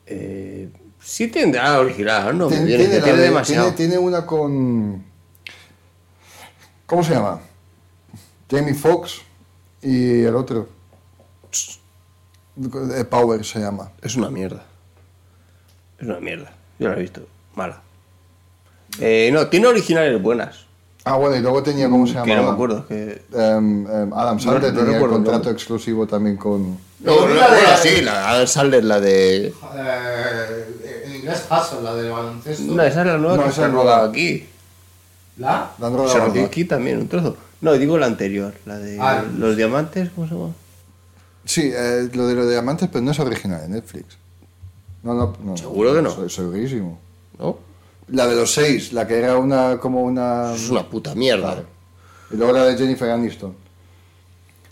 Eh, 0.06 0.68
sí 1.06 1.28
tendrá 1.28 1.78
original, 1.80 2.36
¿no? 2.36 2.50
Me 2.50 2.56
Tiene, 2.56 2.66
viene 2.66 2.84
que 2.84 2.88
tiene 2.88 2.98
la 2.98 3.04
tiene 3.04 3.18
de- 3.18 3.24
demasiado. 3.24 3.72
tiene- 3.72 3.76
tiene 3.92 3.98
una 3.98 4.26
con. 4.26 5.04
¿Cómo 6.86 7.02
se 7.02 7.14
llama? 7.14 7.40
Jamie 8.50 8.74
Foxx 8.74 9.20
y 9.82 10.22
el 10.22 10.34
otro. 10.36 10.68
Eh, 12.94 13.04
Power 13.04 13.44
se 13.44 13.58
llama. 13.60 13.90
Es 14.02 14.16
una 14.16 14.30
mierda. 14.30 14.62
Es 15.98 16.06
una 16.06 16.20
mierda. 16.20 16.52
Yo 16.78 16.88
la 16.88 16.96
he 16.96 17.00
visto. 17.00 17.26
Mala. 17.54 17.80
Eh, 18.98 19.30
no, 19.32 19.46
tiene 19.48 19.66
originales 19.66 20.20
buenas. 20.22 20.64
Ah, 21.04 21.16
bueno, 21.16 21.36
y 21.36 21.40
luego 21.40 21.62
tenía, 21.62 21.88
¿cómo 21.88 22.06
se 22.06 22.14
llama? 22.14 22.24
Que 22.26 22.34
no 22.34 22.42
me 22.44 22.50
acuerdo. 22.50 22.86
Que... 22.88 23.22
Em, 23.32 23.86
em, 23.86 24.12
Adam 24.12 24.40
Sandler 24.40 24.72
no 24.72 24.78
tenía 24.80 24.92
recuerdo 24.94 25.16
el 25.18 25.22
contrato 25.22 25.50
exclusivo 25.50 26.06
también 26.06 26.36
con. 26.36 26.78
No, 27.00 27.28
la 27.28 27.50
de- 27.50 27.76
sí, 27.82 28.00
la 28.02 28.28
Adam 28.30 28.46
Sandler, 28.46 28.82
la 28.84 28.98
de... 29.00 29.52
inglés 31.26 31.44
Hustle, 31.50 31.82
la 31.82 31.94
del 31.94 32.10
baloncesto. 32.10 32.72
No, 32.74 32.82
esa 32.82 33.00
es 33.00 33.06
la 33.06 33.18
nueva 33.18 33.36
No, 33.36 33.42
que 33.44 33.48
esa 33.48 33.56
se 33.56 33.62
ha 33.62 33.66
es 33.66 33.72
rodado 33.72 33.96
nueva. 33.98 34.10
aquí. 34.10 34.46
¿La? 35.38 35.70
La 35.78 35.86
han 35.88 35.92
rodado 35.94 36.08
Se 36.12 36.18
rodó 36.18 36.30
aquí. 36.30 36.40
aquí 36.40 36.64
también, 36.64 36.98
un 36.98 37.08
trozo. 37.08 37.36
No, 37.60 37.72
digo 37.74 37.98
la 37.98 38.06
anterior, 38.06 38.54
la 38.66 38.78
de 38.78 38.98
Ah, 39.00 39.24
los 39.36 39.56
diamantes, 39.56 40.10
¿cómo 40.14 40.28
se 40.28 40.34
llama? 40.34 40.52
Sí, 41.44 41.70
eh, 41.74 42.08
lo 42.12 42.26
de 42.26 42.34
los 42.34 42.48
diamantes, 42.48 42.88
pero 42.92 43.04
no 43.04 43.10
es 43.12 43.18
original 43.20 43.60
de 43.62 43.68
Netflix. 43.68 44.16
No, 45.02 45.14
no, 45.14 45.36
no. 45.42 45.56
¿Seguro 45.56 45.94
que 45.94 46.02
no? 46.02 46.10
Soy 46.10 46.28
segurísimo. 46.28 46.98
¿No? 47.38 47.58
La 48.08 48.26
de 48.26 48.34
los 48.36 48.52
seis, 48.52 48.92
la 48.92 49.06
que 49.06 49.18
era 49.18 49.36
una 49.36 49.78
como 49.78 50.02
una. 50.02 50.54
Es 50.54 50.68
una 50.70 50.88
puta 50.88 51.14
mierda. 51.14 51.52
Claro. 51.54 51.66
Y 52.32 52.36
luego 52.36 52.52
la 52.52 52.64
de 52.64 52.76
Jennifer 52.76 53.10
Aniston. 53.10 53.54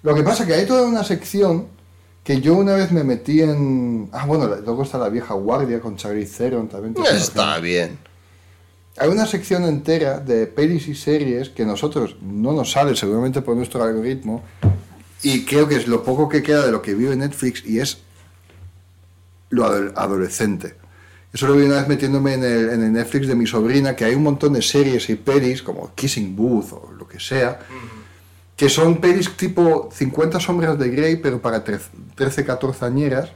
Lo 0.02 0.14
que 0.14 0.22
pasa 0.22 0.42
es 0.42 0.48
que 0.48 0.54
hay 0.54 0.66
toda 0.66 0.82
una 0.82 1.02
sección 1.04 1.66
que 2.24 2.40
yo 2.40 2.54
una 2.54 2.74
vez 2.74 2.90
me 2.90 3.04
metí 3.04 3.40
en... 3.42 4.08
Ah, 4.12 4.24
bueno, 4.26 4.46
luego 4.46 4.82
está 4.82 4.98
La 4.98 5.08
Vieja 5.10 5.34
Guardia 5.34 5.78
con 5.80 5.96
Charlize 5.96 6.36
Theron 6.38 6.68
también. 6.68 6.94
una 6.98 7.10
Está 7.10 7.58
bien. 7.60 7.98
Hay 8.96 9.08
una 9.10 9.26
sección 9.26 9.64
entera 9.64 10.20
de 10.20 10.46
pelis 10.46 10.88
y 10.88 10.94
series 10.94 11.50
que 11.50 11.64
nosotros 11.66 12.16
no 12.22 12.52
nos 12.52 12.72
sale 12.72 12.96
seguramente 12.96 13.42
por 13.42 13.56
nuestro 13.56 13.82
algoritmo 13.82 14.42
y 15.22 15.44
creo 15.44 15.68
que 15.68 15.76
es 15.76 15.86
lo 15.86 16.02
poco 16.02 16.28
que 16.28 16.42
queda 16.42 16.64
de 16.64 16.72
lo 16.72 16.80
que 16.80 16.94
vive 16.94 17.14
Netflix 17.16 17.64
y 17.66 17.78
es 17.80 17.98
lo 19.50 19.64
ado- 19.64 19.92
adolescente. 19.96 20.74
Eso 21.32 21.48
lo 21.48 21.56
vi 21.56 21.64
una 21.64 21.76
vez 21.76 21.88
metiéndome 21.88 22.34
en 22.34 22.44
el, 22.44 22.70
en 22.70 22.82
el 22.84 22.92
Netflix 22.92 23.26
de 23.26 23.34
mi 23.34 23.46
sobrina, 23.46 23.96
que 23.96 24.04
hay 24.04 24.14
un 24.14 24.22
montón 24.22 24.52
de 24.52 24.62
series 24.62 25.10
y 25.10 25.16
pelis 25.16 25.62
como 25.62 25.92
Kissing 25.94 26.36
Booth 26.36 26.72
o 26.72 26.92
lo 26.96 27.08
que 27.08 27.18
sea, 27.18 27.58
que 28.56 28.68
son 28.68 28.98
pelis 29.00 29.36
tipo 29.36 29.88
50 29.92 30.38
sombras 30.40 30.78
de 30.78 30.88
Grey, 30.90 31.16
pero 31.16 31.40
para 31.40 31.62
13, 31.64 32.44
14 32.44 32.84
añeras. 32.84 33.30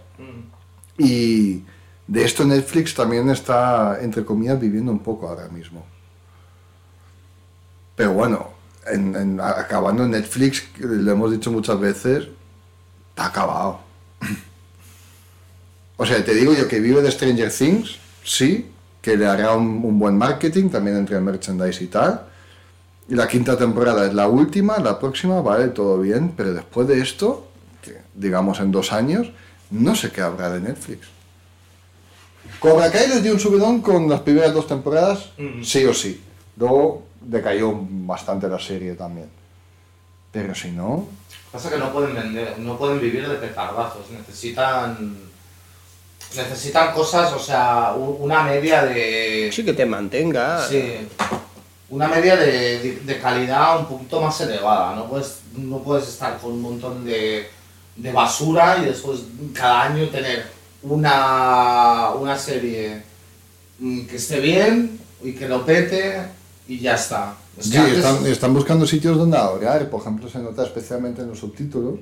Y 0.96 1.64
de 2.06 2.24
esto 2.24 2.44
Netflix 2.44 2.94
también 2.94 3.28
está, 3.30 3.98
entre 4.00 4.24
comillas, 4.24 4.58
viviendo 4.60 4.90
un 4.92 5.00
poco 5.00 5.28
ahora 5.28 5.48
mismo. 5.48 5.84
Pero 7.96 8.12
bueno, 8.12 8.50
en- 8.86 9.14
en- 9.16 9.40
acabando 9.40 10.06
Netflix, 10.06 10.64
lo 10.78 11.10
hemos 11.12 11.30
dicho 11.32 11.50
muchas 11.50 11.78
veces, 11.80 12.28
está 13.10 13.26
acabado. 13.26 13.80
O 16.00 16.06
sea, 16.06 16.24
te 16.24 16.32
digo 16.32 16.54
yo 16.54 16.68
que 16.68 16.78
vive 16.78 17.02
de 17.02 17.10
Stranger 17.10 17.50
Things, 17.52 17.98
sí, 18.22 18.70
que 19.02 19.16
le 19.16 19.26
hará 19.26 19.56
un, 19.56 19.84
un 19.84 19.98
buen 19.98 20.16
marketing 20.16 20.68
también 20.68 20.96
entre 20.96 21.16
el 21.16 21.22
merchandise 21.22 21.82
y 21.82 21.88
tal. 21.88 22.24
Y 23.08 23.14
la 23.14 23.26
quinta 23.26 23.56
temporada 23.56 24.06
es 24.06 24.14
la 24.14 24.28
última, 24.28 24.78
la 24.78 24.98
próxima, 24.98 25.40
vale, 25.40 25.68
todo 25.68 25.98
bien, 25.98 26.32
pero 26.36 26.52
después 26.52 26.86
de 26.88 27.00
esto, 27.00 27.48
que, 27.82 27.96
digamos 28.14 28.60
en 28.60 28.70
dos 28.70 28.92
años, 28.92 29.30
no 29.70 29.94
sé 29.94 30.10
qué 30.12 30.20
habrá 30.20 30.50
de 30.50 30.60
Netflix. 30.60 31.06
Cobra 32.60 32.90
Kai 32.90 33.08
les 33.08 33.22
dio 33.22 33.32
un 33.32 33.40
subidón 33.40 33.80
con 33.80 34.08
las 34.08 34.20
primeras 34.20 34.52
dos 34.52 34.66
temporadas, 34.66 35.30
Ujú. 35.38 35.64
sí 35.64 35.84
o 35.84 35.94
sí. 35.94 36.20
Luego 36.56 37.04
decayó 37.20 37.72
bastante 37.82 38.48
la 38.48 38.58
serie 38.58 38.94
también. 38.94 39.28
Pero 40.32 40.54
si 40.54 40.70
no, 40.70 41.06
Pasa 41.50 41.70
que 41.70 41.78
no 41.78 41.90
pueden 41.90 42.14
vender, 42.14 42.58
no 42.58 42.76
pueden 42.76 43.00
vivir 43.00 43.26
de 43.26 43.36
petardazos, 43.36 44.10
necesitan 44.10 45.16
necesitan 46.36 46.92
cosas, 46.92 47.32
o 47.32 47.38
sea, 47.38 47.94
una 47.96 48.42
media 48.42 48.84
de 48.84 49.48
Sí, 49.50 49.64
que 49.64 49.72
te 49.72 49.86
mantenga. 49.86 50.62
sí, 50.68 51.08
una 51.90 52.08
media 52.08 52.36
de, 52.36 52.78
de- 52.80 53.00
de 53.04 53.18
calidad 53.18 53.80
un 53.80 53.86
poquito 53.86 54.20
más 54.20 54.40
elevada, 54.40 54.94
no 54.94 55.08
puedes 55.08 55.38
no 55.56 55.78
puedes 55.82 56.06
estar 56.08 56.38
con 56.38 56.52
un 56.52 56.62
montón 56.62 57.04
de, 57.04 57.46
de 57.96 58.12
basura 58.12 58.78
y 58.82 58.84
después 58.86 59.20
cada 59.54 59.84
año 59.84 60.08
tener 60.08 60.44
una 60.82 62.10
una 62.12 62.36
serie 62.36 63.02
mm, 63.78 64.06
que 64.06 64.16
esté 64.16 64.40
bien 64.40 64.98
y 65.22 65.32
que 65.32 65.48
lo 65.48 65.64
pete 65.64 66.20
y 66.66 66.78
ya 66.78 66.94
está. 66.94 67.34
Es 67.58 67.66
Sí, 67.66 67.76
antes- 67.76 67.96
están, 67.98 68.26
están 68.26 68.54
buscando 68.54 68.86
sitios 68.86 69.16
donde 69.16 69.36
ahorrar. 69.38 69.88
Por 69.90 70.00
ejemplo, 70.00 70.28
se 70.28 70.38
nota 70.38 70.62
especialmente 70.64 71.22
en 71.22 71.28
los 71.28 71.38
subtítulos. 71.38 71.94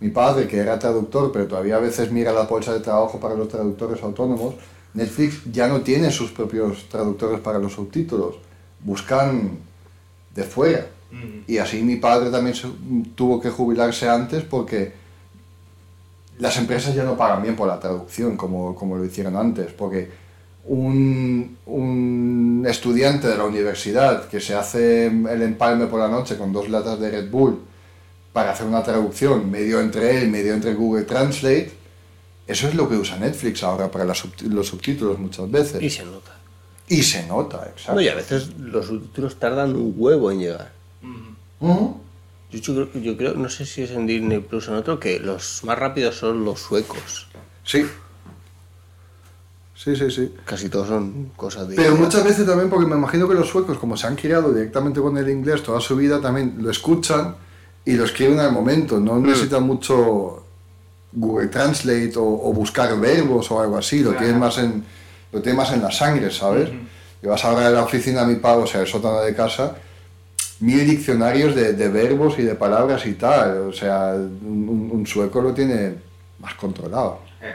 Mi 0.00 0.10
padre, 0.10 0.46
que 0.48 0.58
era 0.58 0.78
traductor, 0.78 1.30
pero 1.32 1.46
todavía 1.46 1.76
a 1.76 1.80
veces 1.80 2.10
mira 2.10 2.32
la 2.32 2.42
bolsa 2.42 2.72
de 2.72 2.80
trabajo 2.80 3.18
para 3.20 3.34
los 3.34 3.48
traductores 3.48 4.02
autónomos, 4.02 4.54
Netflix 4.94 5.40
ya 5.52 5.66
no 5.68 5.80
tiene 5.82 6.10
sus 6.10 6.30
propios 6.30 6.88
traductores 6.88 7.40
para 7.40 7.58
los 7.58 7.72
subtítulos. 7.74 8.36
Buscan 8.84 9.58
de 10.34 10.44
fuera. 10.44 10.86
Mm. 11.10 11.50
Y 11.50 11.58
así 11.58 11.82
mi 11.82 11.96
padre 11.96 12.30
también 12.30 12.54
se- 12.54 12.68
tuvo 13.14 13.40
que 13.40 13.50
jubilarse 13.50 14.08
antes 14.08 14.44
porque 14.44 14.92
las 16.38 16.56
empresas 16.56 16.94
ya 16.94 17.04
no 17.04 17.16
pagan 17.16 17.42
bien 17.42 17.56
por 17.56 17.66
la 17.66 17.80
traducción 17.80 18.36
como, 18.36 18.74
como 18.74 18.96
lo 18.96 19.04
hicieron 19.04 19.36
antes. 19.36 19.72
Porque 19.72 20.10
un, 20.66 21.56
un 21.66 22.64
estudiante 22.68 23.26
de 23.26 23.36
la 23.36 23.44
universidad 23.44 24.28
que 24.28 24.38
se 24.40 24.54
hace 24.54 25.06
el 25.06 25.42
empalme 25.42 25.86
por 25.86 25.98
la 25.98 26.08
noche 26.08 26.36
con 26.36 26.52
dos 26.52 26.68
latas 26.68 27.00
de 27.00 27.10
Red 27.10 27.30
Bull 27.30 27.58
para 28.32 28.52
hacer 28.52 28.66
una 28.66 28.82
traducción 28.82 29.50
medio 29.50 29.80
entre 29.80 30.18
él, 30.22 30.28
medio 30.30 30.52
entre 30.54 30.74
Google 30.74 31.04
Translate, 31.04 31.72
eso 32.46 32.68
es 32.68 32.74
lo 32.74 32.88
que 32.88 32.96
usa 32.96 33.16
Netflix 33.18 33.62
ahora 33.62 33.90
para 33.90 34.04
las 34.04 34.22
los 34.42 34.68
subtítulos 34.68 35.18
muchas 35.18 35.50
veces. 35.50 35.82
Y 35.82 35.90
se 35.90 36.04
nota. 36.04 36.37
Y 36.88 37.02
se 37.02 37.26
nota, 37.26 37.66
exacto. 37.70 37.94
No, 37.94 38.00
y 38.00 38.08
a 38.08 38.14
veces 38.14 38.50
los 38.58 38.86
subtítulos 38.86 39.36
tardan 39.36 39.74
un 39.76 39.94
huevo 39.96 40.30
en 40.30 40.38
llegar. 40.40 40.72
Mm. 41.02 41.68
Yo, 42.50 42.58
yo 42.60 42.88
creo, 42.90 43.02
yo 43.02 43.16
creo, 43.16 43.34
no 43.34 43.48
sé 43.50 43.66
si 43.66 43.82
es 43.82 43.90
en 43.90 44.06
Disney 44.06 44.38
Plus 44.40 44.68
o 44.68 44.72
en 44.72 44.78
otro, 44.78 44.98
que 44.98 45.20
los 45.20 45.62
más 45.64 45.78
rápidos 45.78 46.16
son 46.16 46.44
los 46.44 46.60
suecos. 46.60 47.28
Sí. 47.64 47.84
Sí, 49.74 49.94
sí, 49.94 50.10
sí. 50.10 50.34
Casi 50.44 50.68
todos 50.68 50.88
son 50.88 51.30
cosas 51.36 51.68
de. 51.68 51.76
Pero 51.76 51.94
muchas 51.94 52.24
veces 52.24 52.44
también, 52.46 52.68
porque 52.68 52.86
me 52.86 52.96
imagino 52.96 53.28
que 53.28 53.34
los 53.34 53.48
suecos, 53.48 53.78
como 53.78 53.96
se 53.96 54.06
han 54.06 54.16
criado 54.16 54.52
directamente 54.52 55.00
con 55.00 55.16
el 55.18 55.28
inglés 55.28 55.62
toda 55.62 55.80
su 55.80 55.94
vida, 55.94 56.20
también 56.20 56.56
lo 56.58 56.70
escuchan 56.70 57.36
y 57.84 57.92
lo 57.92 58.04
escriben 58.04 58.40
al 58.40 58.50
momento. 58.52 58.98
No 58.98 59.20
necesitan 59.20 59.62
mucho 59.62 60.42
Google 61.12 61.46
Translate 61.48 62.12
o, 62.16 62.22
o 62.24 62.52
buscar 62.52 62.98
verbos 62.98 63.50
o 63.52 63.60
algo 63.60 63.76
así. 63.78 64.00
Lo 64.00 64.10
Claro. 64.10 64.24
tienen 64.24 64.40
más 64.40 64.58
en, 64.58 64.84
lo 65.32 65.40
tienen 65.42 65.56
más 65.56 65.72
en 65.72 65.82
la 65.82 65.90
sangre, 65.90 66.30
¿sabes? 66.30 66.70
Y 67.22 67.26
vas 67.26 67.44
a 67.44 67.70
la 67.70 67.82
oficina 67.82 68.22
a 68.22 68.26
mi 68.26 68.36
padre, 68.36 68.62
o 68.62 68.66
sea, 68.66 68.80
el 68.82 68.86
sótano 68.86 69.20
de 69.20 69.34
casa, 69.34 69.76
mil 70.60 70.86
diccionarios 70.88 71.54
de, 71.54 71.72
de 71.72 71.88
verbos 71.88 72.38
y 72.38 72.42
de 72.42 72.54
palabras 72.54 73.04
y 73.06 73.14
tal. 73.14 73.58
O 73.68 73.72
sea, 73.72 74.12
un, 74.14 75.04
sueco 75.06 75.40
lo 75.40 75.52
tiene 75.52 75.94
más 76.38 76.54
controlado. 76.54 77.20
Eh. 77.40 77.54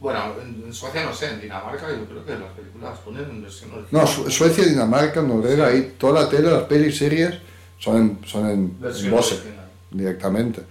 Bueno, 0.00 0.20
en 0.42 0.72
Suecia 0.72 1.04
no 1.04 1.14
sé, 1.14 1.30
en 1.30 1.40
Dinamarca 1.40 1.88
yo 1.90 2.04
creo 2.04 2.24
que 2.24 2.32
las 2.32 2.52
películas 2.52 2.98
ponen 3.04 3.24
en 3.24 3.42
versión 3.42 3.70
original. 3.72 4.02
No, 4.02 4.06
Su- 4.06 4.30
Suecia, 4.30 4.64
Dinamarca, 4.64 5.22
Noruega, 5.22 5.68
ahí 5.68 5.94
toda 5.98 6.22
la 6.22 6.28
tele, 6.28 6.50
las 6.50 6.64
pelis, 6.64 6.98
series 6.98 7.34
son 7.78 7.96
en, 7.96 8.18
son 8.26 8.48
en, 8.50 8.76
en 8.82 9.56
directamente, 9.90 10.62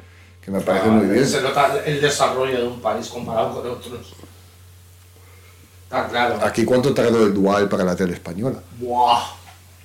que 0.43 0.51
me 0.51 0.59
parece 0.59 0.87
muy 0.87 1.07
bien. 1.07 1.25
Se 1.27 1.41
nota 1.41 1.79
el 1.85 1.99
desarrollo 2.01 2.57
de 2.59 2.67
un 2.67 2.81
país 2.81 3.07
comparado 3.07 3.61
con 3.61 3.71
otros. 3.71 4.13
Está 5.85 6.07
claro. 6.09 6.39
Aquí 6.43 6.65
cuánto 6.65 6.93
tardó 6.93 7.25
el 7.25 7.33
dual 7.33 7.69
para 7.69 7.83
la 7.83 7.95
tele 7.95 8.13
española. 8.13 8.59
Buah, 8.79 9.23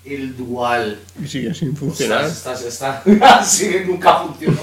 el 0.05 0.37
dual. 0.37 0.99
Y 1.23 1.27
sigue 1.29 1.55
sin 1.55 1.77
funcionar. 1.77 2.25
estás- 2.25 2.63
está, 2.63 3.03
sí, 3.45 3.71
nunca 3.87 4.19
funcionó. 4.21 4.63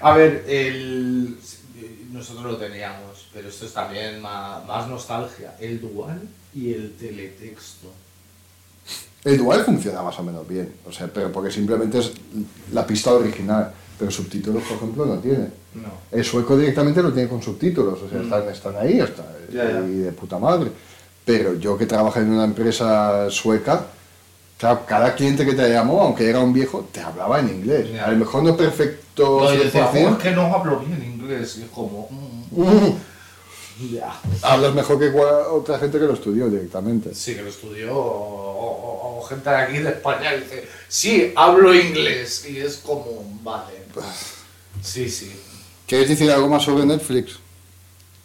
A 0.00 0.12
ver, 0.14 0.44
el, 0.46 1.36
nosotros 2.12 2.44
lo 2.44 2.56
teníamos, 2.58 3.26
pero 3.32 3.48
esto 3.48 3.64
es 3.66 3.72
también 3.72 4.20
más, 4.20 4.64
más 4.66 4.86
nostalgia. 4.86 5.54
El 5.58 5.80
dual 5.80 6.20
y 6.54 6.72
el 6.74 6.94
teletexto. 6.96 7.90
El 9.24 9.38
dual 9.38 9.64
funciona 9.64 10.02
más 10.02 10.18
o 10.18 10.22
menos 10.22 10.46
bien, 10.46 10.74
o 10.86 10.92
sea, 10.92 11.06
pero 11.06 11.32
porque 11.32 11.50
simplemente 11.50 11.98
es 11.98 12.12
la 12.72 12.86
pista 12.86 13.14
original, 13.14 13.72
pero 13.98 14.10
subtítulos, 14.10 14.62
por 14.64 14.76
ejemplo, 14.76 15.06
no 15.06 15.18
tiene. 15.18 15.48
No. 15.74 15.88
El 16.12 16.24
sueco 16.24 16.56
directamente 16.56 17.02
lo 17.02 17.12
tiene 17.12 17.28
con 17.28 17.42
subtítulos, 17.42 18.00
o 18.02 18.08
sea, 18.08 18.20
están, 18.22 18.48
están 18.48 18.76
ahí, 18.76 19.00
está, 19.00 19.22
Mm. 19.22 19.54
Ya, 19.54 19.64
ya. 19.70 19.80
y 19.86 19.96
de 19.98 20.12
puta 20.12 20.38
madre. 20.38 20.70
Pero 21.24 21.54
yo 21.54 21.76
que 21.78 21.86
trabajé 21.86 22.20
en 22.20 22.30
una 22.32 22.44
empresa 22.44 23.30
sueca, 23.30 23.86
claro, 24.58 24.80
cada 24.86 25.14
cliente 25.14 25.44
que 25.46 25.52
te 25.54 25.68
llamó, 25.70 26.00
aunque 26.02 26.28
era 26.28 26.40
un 26.40 26.52
viejo, 26.52 26.88
te 26.92 27.00
hablaba 27.00 27.40
en 27.40 27.48
inglés. 27.50 27.92
Ya. 27.92 28.06
A 28.06 28.10
lo 28.10 28.18
mejor 28.18 28.42
no 28.42 28.56
perfecto 28.56 29.40
No, 29.42 29.54
y 29.54 29.58
decía, 29.58 29.86
100%, 29.92 30.08
"Oh, 30.08 30.16
es 30.16 30.22
que 30.22 30.30
no 30.32 30.42
hablo 30.54 30.80
bien 30.80 31.02
inglés. 31.02 31.56
Y 31.58 31.62
es 31.62 31.68
como, 31.70 32.08
mm, 32.10 32.60
mm, 32.62 32.94
ya. 33.80 34.20
hablas 34.42 34.74
mejor 34.74 34.98
que 34.98 35.08
otra 35.10 35.78
gente 35.78 35.98
que 35.98 36.04
lo 36.04 36.14
estudió 36.14 36.48
directamente. 36.48 37.14
Sí, 37.14 37.34
que 37.34 37.42
lo 37.42 37.48
estudió, 37.50 37.94
o, 37.94 38.00
o- 38.00 39.18
o 39.18 39.22
gente 39.26 39.48
de 39.50 39.56
aquí 39.56 39.78
de 39.78 39.90
España 39.90 40.34
y 40.34 40.40
dice, 40.40 40.68
sí, 40.88 41.32
hablo 41.36 41.74
inglés. 41.74 42.44
Y 42.48 42.58
es 42.58 42.76
como, 42.78 43.22
vale. 43.42 43.72
Sí, 44.82 45.08
sí. 45.08 45.34
¿Quieres 45.86 46.08
decir 46.08 46.30
algo 46.30 46.48
más 46.48 46.62
sobre 46.64 46.84
Netflix? 46.84 47.38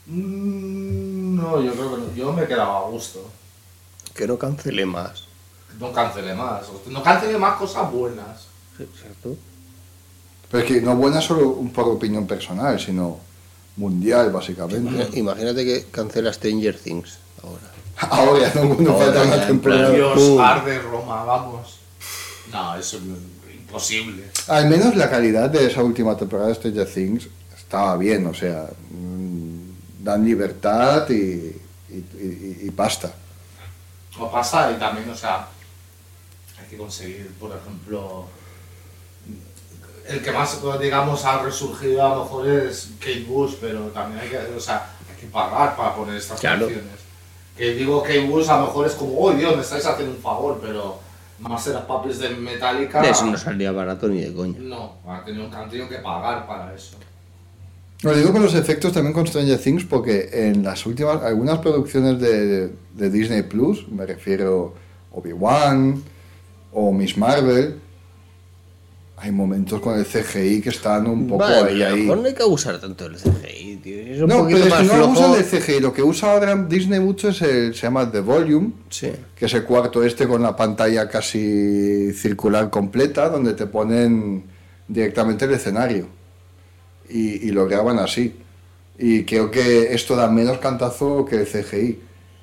Mm, 0.07 1.35
No, 1.35 1.61
yo 1.61 1.71
creo 1.73 1.91
que 1.95 2.01
no. 2.01 2.15
Yo 2.15 2.33
me 2.33 2.43
he 2.43 2.47
quedado 2.47 2.71
a 2.85 2.89
gusto. 2.89 3.29
Que 4.13 4.27
no 4.27 4.37
cancele 4.37 4.85
más. 4.85 5.23
No 5.79 5.93
cancele 5.93 6.33
más. 6.33 6.63
No 6.87 7.01
cancele 7.03 7.37
más 7.37 7.57
cosas 7.57 7.91
buenas. 7.91 8.47
¿Cierto? 8.75 9.35
Pero 10.49 10.63
es 10.63 10.67
que 10.69 10.81
no 10.81 10.95
buena 10.95 11.21
solo 11.21 11.55
por 11.73 11.85
opinión 11.87 12.25
personal, 12.25 12.79
sino 12.79 13.19
mundial, 13.79 14.31
básicamente. 14.31 15.17
Imagínate 15.17 15.63
que 15.65 15.85
cancela 15.91 16.31
Stranger 16.33 16.77
Things 16.77 17.17
ahora. 17.43 17.67
Ahora 18.19 18.51
no, 18.55 18.63
no 18.79 18.91
Ahora 18.91 19.05
falta 19.05 19.23
ya, 19.25 19.33
una 19.35 19.47
temporada. 19.47 19.89
Dios, 19.91 20.13
pum. 20.19 20.39
arde 20.39 20.79
Roma, 20.79 21.23
vamos. 21.25 21.79
No, 22.51 22.75
eso 22.77 22.97
es 22.97 23.55
imposible. 23.55 24.23
Al 24.47 24.69
menos 24.69 24.95
la 24.95 25.09
calidad 25.09 25.49
de 25.49 25.65
esa 25.67 25.83
última 25.83 26.15
temporada 26.15 26.47
de 26.49 26.55
Stranger 26.55 26.87
Things 26.87 27.27
estaba 27.57 27.97
bien, 27.97 28.25
o 28.27 28.33
sea, 28.33 28.67
mm, 28.91 30.03
dan 30.03 30.23
libertad 30.25 31.09
y, 31.09 31.13
y, 31.89 31.97
y- 32.19 32.59
y 32.67 32.71
pasta. 32.71 33.11
O 34.17 34.31
pasa 34.31 34.71
y 34.71 34.75
también, 34.79 35.09
o 35.09 35.15
sea, 35.15 35.47
hay 36.59 36.67
que 36.69 36.77
conseguir, 36.77 37.27
por 37.39 37.51
ejemplo, 37.55 38.27
el 40.09 40.21
que 40.21 40.31
más, 40.31 40.57
digamos, 40.81 41.23
ha 41.25 41.41
resurgido 41.43 42.05
a 42.05 42.15
lo 42.15 42.23
mejor 42.23 42.47
es 42.47 42.91
Kate 42.99 43.25
Bush, 43.27 43.53
pero 43.61 43.81
también 43.87 44.19
hay 44.21 44.29
que, 44.29 44.37
o 44.55 44.59
sea, 44.59 44.89
hay 45.09 45.15
que 45.19 45.27
pagar 45.27 45.75
para 45.75 45.95
poner 45.95 46.15
estas 46.15 46.39
Claro. 46.39 46.65
canciones. 46.65 46.99
Que 47.57 47.73
digo 47.73 48.01
Kate 48.01 48.25
Bush 48.27 48.49
a 48.49 48.57
lo 48.59 48.67
mejor 48.67 48.87
es 48.87 48.93
como, 48.93 49.17
oh 49.19 49.31
Dios, 49.33 49.55
me 49.55 49.61
estáis 49.61 49.85
haciendo 49.85 50.15
un 50.15 50.21
favor, 50.21 50.59
pero 50.61 50.99
Master 51.39 51.75
of 51.77 51.83
Puppets 51.83 52.19
de 52.19 52.29
Metallica, 52.31 53.01
Eso 53.01 53.25
no 53.25 53.37
salía 53.37 53.71
barato 53.71 54.07
ni 54.07 54.21
de 54.21 54.33
coña. 54.33 54.57
no, 54.59 54.93
han 55.07 55.23
tenido, 55.25 55.45
han 55.55 55.69
tenido 55.69 55.87
que 55.89 55.97
pagar 55.97 56.45
para 56.47 56.73
eso. 56.73 56.97
Lo 58.01 58.15
digo 58.15 58.31
con 58.31 58.41
los 58.41 58.55
efectos 58.55 58.93
también 58.93 59.13
con 59.13 59.27
Stranger 59.27 59.59
Things 59.59 59.83
porque 59.83 60.29
en 60.31 60.63
las 60.63 60.85
últimas, 60.85 61.21
algunas 61.21 61.59
producciones 61.59 62.17
de, 62.19 62.71
de 62.93 63.09
Disney 63.09 63.41
Plus, 63.43 63.87
me 63.89 64.05
refiero 64.05 64.73
Obi-Wan 65.11 66.01
o 66.71 66.91
Miss 66.93 67.17
Marvel, 67.17 67.77
hay 69.21 69.31
momentos 69.31 69.79
con 69.81 69.97
el 69.99 70.05
CGI 70.05 70.61
que 70.61 70.69
están 70.69 71.07
un 71.07 71.27
poco 71.27 71.43
Vale, 71.43 71.71
ahí, 71.71 71.81
a 71.83 71.89
lo 71.89 71.95
ahí. 71.95 72.01
mejor 72.03 72.17
no 72.19 72.27
hay 72.27 72.33
que 72.33 72.43
abusar 72.43 72.79
tanto 72.79 73.03
del 73.09 73.17
CGI, 73.17 73.75
tío. 73.83 73.95
Es 73.99 74.21
un 74.21 74.27
No, 74.29 74.45
pero 74.45 74.57
es 74.57 74.73
que 74.73 74.83
no 74.83 74.93
flojo. 74.93 75.11
usan 75.11 75.33
el 75.35 75.45
CGI, 75.45 75.79
lo 75.79 75.93
que 75.93 76.03
usa 76.03 76.31
ahora 76.31 76.55
Disney 76.55 76.99
mucho 76.99 77.29
es 77.29 77.41
el, 77.41 77.73
se 77.75 77.81
llama 77.81 78.11
The 78.11 78.21
Volume, 78.21 78.71
Sí. 78.89 79.11
que 79.35 79.45
es 79.45 79.53
el 79.53 79.63
cuarto 79.65 80.03
este 80.03 80.27
con 80.27 80.41
la 80.41 80.55
pantalla 80.55 81.07
casi 81.09 82.11
circular 82.13 82.69
completa, 82.69 83.29
donde 83.29 83.53
te 83.53 83.65
ponen 83.67 84.43
directamente 84.87 85.45
el 85.45 85.51
escenario 85.51 86.07
y, 87.09 87.47
y 87.47 87.51
lo 87.51 87.67
graban 87.67 87.99
así. 87.99 88.35
Y 88.97 89.23
creo 89.23 89.49
que 89.49 89.93
esto 89.93 90.15
da 90.15 90.29
menos 90.29 90.57
cantazo 90.59 91.25
que 91.25 91.37
el 91.37 91.45
CGI. 91.47 91.99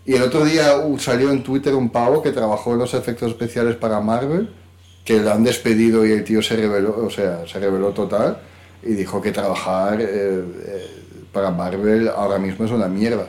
Y 0.06 0.14
el 0.14 0.22
otro 0.22 0.44
día 0.44 0.78
uh, 0.78 0.98
salió 0.98 1.30
en 1.32 1.42
Twitter 1.42 1.74
un 1.74 1.90
pavo 1.90 2.22
que 2.22 2.30
trabajó 2.32 2.72
en 2.72 2.78
los 2.78 2.94
efectos 2.94 3.30
especiales 3.32 3.76
para 3.76 4.00
Marvel, 4.00 4.48
que 5.06 5.20
lo 5.20 5.32
han 5.32 5.42
despedido 5.44 6.04
y 6.04 6.12
el 6.12 6.24
tío 6.24 6.42
se 6.42 6.56
reveló, 6.56 6.94
o 7.06 7.08
sea, 7.10 7.46
se 7.46 7.58
reveló 7.58 7.90
total 7.92 8.40
y 8.82 8.92
dijo 8.92 9.22
que 9.22 9.32
trabajar 9.32 10.00
eh, 10.02 10.06
eh, 10.08 11.02
para 11.32 11.50
Marvel 11.50 12.08
ahora 12.08 12.38
mismo 12.38 12.66
es 12.66 12.70
una 12.72 12.88
mierda. 12.88 13.28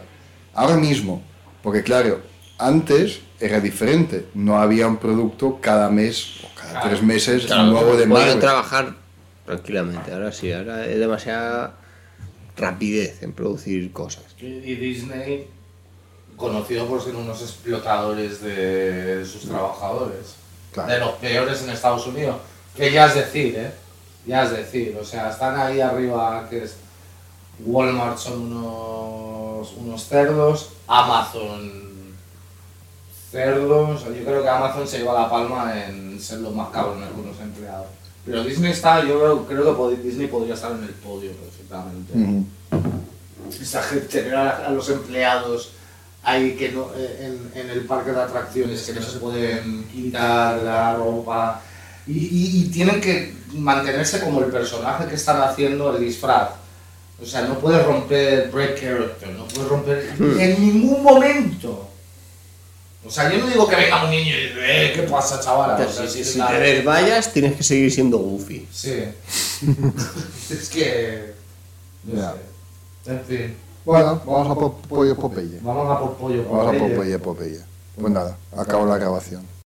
Ahora 0.54 0.76
mismo, 0.76 1.22
porque 1.64 1.84
claro, 1.84 2.20
antes 2.58 3.22
era 3.40 3.60
diferente, 3.62 4.26
no 4.34 4.58
había 4.60 4.88
un 4.88 4.98
producto 4.98 5.60
cada 5.62 5.90
mes 5.90 6.42
o 6.44 6.48
cada 6.60 6.72
Claro. 6.72 6.90
tres 6.90 7.04
meses 7.04 7.46
Claro, 7.46 7.64
nuevo 7.72 7.96
de 7.96 8.08
Marvel. 8.08 8.40
trabajar 8.40 8.96
tranquilamente. 9.46 10.12
Ahora 10.12 10.32
sí, 10.34 10.52
ahora 10.52 10.86
es 10.88 10.98
demasiada 11.00 11.78
rapidez 12.58 13.22
en 13.22 13.34
producir 13.34 13.92
cosas. 13.94 14.24
Y 14.42 14.46
y 14.48 14.76
Disney, 14.76 15.48
conocido 16.36 16.88
por 16.88 17.02
ser 17.04 17.16
unos 17.16 17.40
explotadores 17.42 18.42
de 18.42 19.24
sus 19.26 19.48
trabajadores, 19.48 20.36
Claro. 20.86 20.94
de 20.94 21.00
los 21.00 21.12
peores 21.14 21.64
en 21.64 21.72
Estados 21.72 22.06
Unidos, 22.06 22.38
que 22.76 22.92
ya 22.92 23.08
es 23.08 23.16
decir, 23.16 23.56
¿eh? 23.58 23.72
Ya 24.28 24.44
es 24.44 24.52
decir, 24.52 24.96
o 25.02 25.04
sea, 25.04 25.32
están 25.32 25.60
ahí 25.60 25.82
arriba, 25.82 26.46
que 26.50 26.64
es 26.64 26.76
Walmart 27.66 28.18
son 28.18 28.54
unos, 28.54 29.74
unos 29.74 30.04
cerdos, 30.08 30.70
Amazon 30.88 31.88
cerdos, 33.32 34.04
yo 34.06 34.24
creo 34.24 34.44
que 34.44 34.50
Amazon 34.50 34.88
se 34.88 35.00
lleva 35.00 35.22
la 35.22 35.30
palma 35.30 35.74
en 35.86 36.20
ser 36.20 36.40
los 36.40 36.54
más 36.54 36.70
cabrones 36.70 37.10
con 37.10 37.26
los 37.26 37.40
empleados. 37.40 37.88
Pero 38.26 38.44
Disney 38.44 38.72
está, 38.72 39.04
yo 39.04 39.46
creo, 39.48 39.90
que 39.90 39.96
Disney 39.98 40.28
podría 40.28 40.54
estar 40.54 40.72
en 40.72 40.84
el 40.84 40.92
podio 40.92 41.32
perfectamente. 41.32 42.46
Esa 43.50 43.82
gente, 43.82 44.08
tener 44.08 44.36
a, 44.36 44.68
a 44.68 44.70
los 44.70 44.90
empleados 44.90 45.72
ahí 46.28 46.56
que 46.58 46.70
no, 46.74 46.92
eh, 46.96 47.26
en, 47.54 47.60
en 47.62 47.70
el 47.70 47.86
parque 47.86 48.12
de 48.12 48.22
atracciones 48.22 48.82
que 48.82 48.94
no 48.94 49.02
se 49.02 49.18
pueden 49.20 49.86
quitar 49.86 50.62
la 50.62 50.96
ropa 50.96 51.62
y, 52.06 52.12
y- 52.18 52.62
y 52.62 52.64
tienen 52.70 53.00
que 53.00 53.34
mantenerse 53.54 54.20
como 54.20 54.42
el 54.44 54.52
personaje 54.52 55.08
que 55.08 55.16
están 55.16 55.42
haciendo 55.42 55.96
el 55.96 56.04
disfraz. 56.04 56.50
O 57.22 57.26
sea, 57.26 57.42
no 57.44 57.58
puedes 57.60 57.84
romper 57.86 58.50
break 58.52 58.80
character, 58.80 59.30
no 59.30 59.48
puedes 59.48 59.70
romper 59.70 60.14
en 60.20 60.62
ningún 60.62 61.02
momento. 61.02 61.90
O 63.06 63.10
sea, 63.10 63.32
yo 63.32 63.38
no 63.40 63.48
digo 63.48 63.68
que 63.70 63.76
venga 63.78 64.04
un 64.04 64.10
niño 64.12 64.36
y 64.36 64.50
diga, 64.50 64.62
eh, 64.68 64.92
¿qué 64.94 65.04
pasa, 65.04 65.40
chaval? 65.40 65.82
O 65.82 65.90
sea, 65.92 66.08
si 66.10 66.24
si 66.26 66.38
la- 66.40 66.48
te 66.50 66.60
desmayas, 66.60 67.32
tienes 67.32 67.56
que 67.56 67.64
seguir 67.64 67.90
siendo 67.92 68.18
Goofy. 68.18 68.68
Sí. 68.72 68.92
es 70.52 70.70
que... 70.70 71.34
No 72.04 72.20
Ya. 72.22 72.34
sé. 73.06 73.12
En 73.12 73.26
fin. 73.26 73.56
Bueno, 73.88 74.20
vamos 74.26 74.50
a 74.50 74.56
por 74.56 74.74
pollo 74.90 75.16
Popeye. 75.16 75.62
Vamos 75.62 75.90
a 75.90 75.98
por 75.98 76.16
pollo. 76.16 76.44
Vamos 76.44 76.68
a 76.68 76.72
por 76.72 76.80
Popeye. 76.80 76.98
pollo 76.98 77.22
Popeye. 77.22 77.60
Pues 77.98 78.12
nada, 78.12 78.36
acabo 78.58 78.86
la 78.86 78.98
grabación. 78.98 79.48